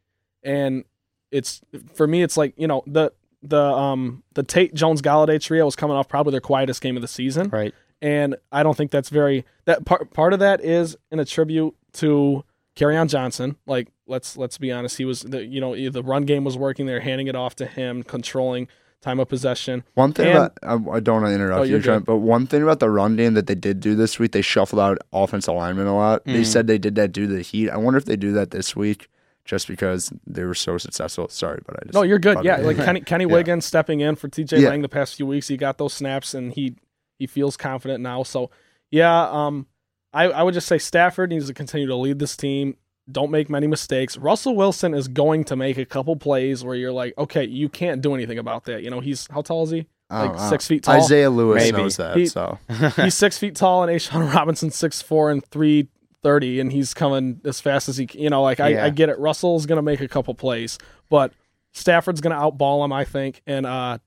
[0.44, 0.86] And
[1.32, 1.62] it's
[1.94, 3.12] for me, it's like you know the
[3.42, 7.02] the um the Tate Jones Golladay trio was coming off probably their quietest game of
[7.02, 10.98] the season right and I don't think that's very that part part of that is
[11.12, 12.44] an attribute to
[12.82, 13.58] on Johnson.
[13.66, 16.86] Like let's let's be honest, he was the you know the run game was working.
[16.86, 18.70] They're handing it off to him, controlling
[19.02, 19.84] time of possession.
[19.94, 22.46] One thing And- about I, I don't want to interrupt Oh, you, Trent, but one
[22.48, 25.54] thing about the run game that they did do this week, they shuffled out offensive
[25.56, 26.26] linemen a lot.
[26.26, 26.46] They Mhm.
[26.46, 27.70] said they did that due to the heat.
[27.70, 29.08] I wonder if they do that this week,
[29.46, 31.30] just because they were so successful.
[31.30, 32.44] Sorry, but I just No, you're good.
[32.44, 33.34] Yeah, like Kenny Kenny Yeah.
[33.34, 34.70] Wiggins stepping in for TJ Yeah.
[34.70, 35.48] Lang the past few weeks.
[35.48, 36.76] He got those snaps and he
[37.18, 38.24] he feels confident now.
[38.24, 38.50] So
[38.92, 39.68] yeah, um,
[40.14, 42.76] I I would just say Stafford needs to continue to lead this team.
[43.12, 44.18] Don't make many mistakes.
[44.18, 48.02] Russell Wilson is going to make a couple plays where you're like, okay, you can't
[48.02, 48.84] do anything about that.
[48.84, 49.88] You know, he's how tall is he?
[50.12, 50.50] Like know.
[50.50, 50.96] six feet tall.
[50.96, 51.78] Isaiah Lewis Maybe.
[51.78, 52.18] knows that.
[52.18, 52.58] He- so
[52.96, 55.88] he's six feet tall, and A'Shawn Robinson six four and three
[56.24, 58.08] thirty, and he's coming as fast as he.
[58.08, 58.20] can.
[58.22, 58.86] You know, like I, Yeah.
[58.86, 59.20] I get it.
[59.20, 60.78] Russell's gonna make a couple plays,
[61.10, 61.34] but
[61.74, 63.42] Stafford's gonna outball him, I think.
[63.46, 64.00] And uh,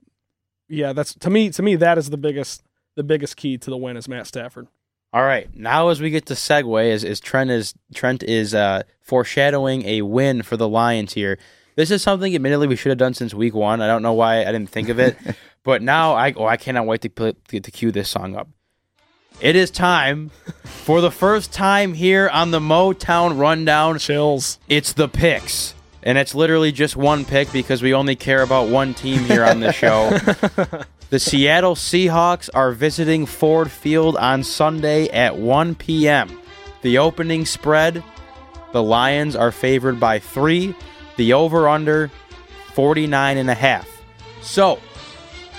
[0.68, 1.50] yeah, that's to me.
[1.50, 2.64] To me, that is the biggest
[2.96, 4.66] the biggest key to the win is Matt Stafford.
[5.14, 8.84] All right, now as we get to segue, as, as Trent is Trent is uh,
[9.02, 11.38] foreshadowing a win for the Lions here.
[11.76, 13.82] This is something, admittedly, we should have done since week one.
[13.82, 15.18] I don't know why I didn't think of it,
[15.64, 18.48] but now I oh I cannot wait to put, to, to cue this song up.
[19.42, 20.30] It is time
[20.64, 23.98] for the first time here on the Motown Rundown.
[23.98, 24.58] Chills.
[24.66, 28.94] It's the picks, and it's literally just one pick because we only care about one
[28.94, 30.18] team here on the show.
[31.12, 36.40] The Seattle Seahawks are visiting Ford Field on Sunday at 1 p.m.
[36.80, 38.02] The opening spread,
[38.72, 40.74] the Lions are favored by 3,
[41.18, 42.10] the over under
[42.72, 43.86] 49 and a half.
[44.40, 44.78] So,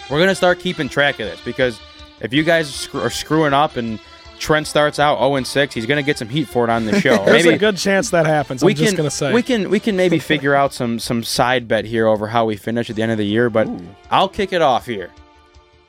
[0.09, 1.79] we're going to start keeping track of this because
[2.19, 3.99] if you guys are screwing up and
[4.39, 6.85] Trent starts out 0 and 6, he's going to get some heat for it on
[6.85, 7.15] the show.
[7.25, 8.63] There's a good chance that happens.
[8.63, 9.31] I'm we just can gonna say.
[9.31, 12.57] we can we can maybe figure out some some side bet here over how we
[12.57, 13.69] finish at the end of the year, but
[14.09, 15.11] I'll kick it off here.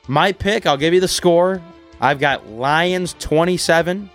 [0.07, 1.61] My pick, I'll give you the score.
[1.99, 4.09] I've got Lions 27,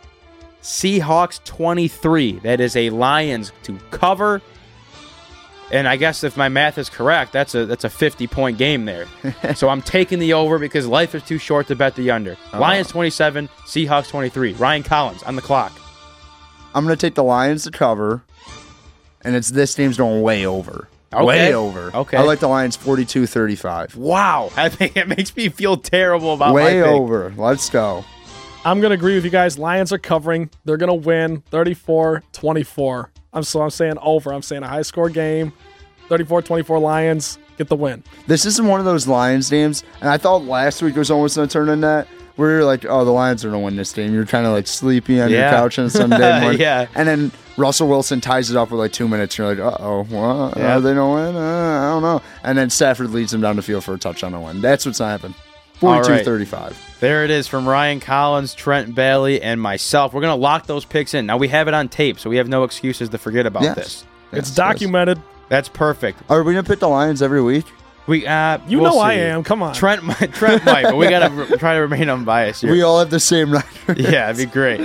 [0.62, 2.41] Seahawks 23.
[2.41, 4.43] That is a Lions to cover.
[5.72, 8.84] And I guess if my math is correct, that's a that's a 50 point game
[8.86, 9.07] there.
[9.55, 12.32] so I'm taking the over because life is too short to bet the under.
[12.32, 12.61] Uh-huh.
[12.61, 14.55] Lions 27, Seahawks 23.
[14.55, 15.72] Ryan Collins on the clock.
[16.74, 18.22] I'm going to take the Lions to cover,
[19.22, 20.88] and it's this team's going way over.
[21.12, 21.24] Okay.
[21.24, 21.90] Way over.
[21.94, 22.16] Okay.
[22.16, 23.96] I like the Lions 42 35.
[23.96, 26.84] Wow, I think it makes me feel terrible about Way my pick.
[26.84, 27.34] Way over.
[27.36, 28.04] Let's go.
[28.64, 29.58] I'm gonna agree with you guys.
[29.58, 30.50] Lions are covering.
[30.64, 33.08] They're gonna win 34-24.
[33.32, 34.32] I'm so I'm saying over.
[34.32, 35.52] I'm saying a high score game.
[36.08, 38.02] 34-24 Lions get the win.
[38.26, 41.46] This isn't one of those Lions games, and I thought last week was almost going
[41.48, 42.08] to turn in that.
[42.36, 44.14] Where you're like, oh, the Lions are going to win this game.
[44.14, 45.40] You're kind of like sleepy on Yeah.
[45.42, 46.61] your couch on Sunday morning.
[46.61, 46.86] Yeah.
[46.94, 49.38] And then Russell Wilson ties it up with like two minutes.
[49.38, 50.56] And you're like, uh oh, what?
[50.56, 50.76] Yeah.
[50.76, 50.96] Are they going
[51.32, 51.36] to win?
[51.36, 52.22] Uh, I don't know.
[52.42, 54.61] And then Stafford leads them down the field for a touchdown and win.
[54.61, 55.34] That's what's happened.
[55.82, 56.24] All 42 right.
[56.24, 56.96] 35.
[57.00, 60.12] There it is from Ryan Collins, Trent Bailey, and myself.
[60.12, 61.24] We're gonna lock those picks in.
[61.24, 63.74] Now we have it on tape, so we have no excuses to forget about Yes.
[63.76, 64.04] this.
[64.32, 65.22] it's Yes, documented.
[65.48, 66.20] That's perfect.
[66.28, 67.64] Are we going to pick the Lions every week?
[68.07, 69.44] We uh, You we'll know I am.
[69.44, 69.74] Come on.
[69.74, 72.72] Trent, might- Trent might, but we gotta re- try to remain unbiased here.
[72.72, 73.98] We all have the same record.
[74.01, 74.80] yeah, it'd be great.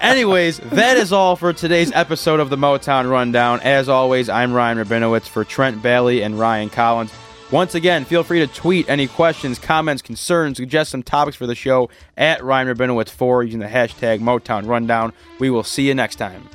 [0.00, 3.60] Anyways, that is all for today's episode of the Motown Rundown.
[3.60, 7.12] As always, I'm Ryan Rabinowitz for Trent Bailey and Ryan Collins.
[7.50, 11.54] Once again, feel free to tweet any questions, comments, concerns, suggest some topics for the
[11.54, 15.12] show at Ryan Rabinowitz4 using the hashtag Motown Rundown.
[15.38, 16.48] We will see you next time.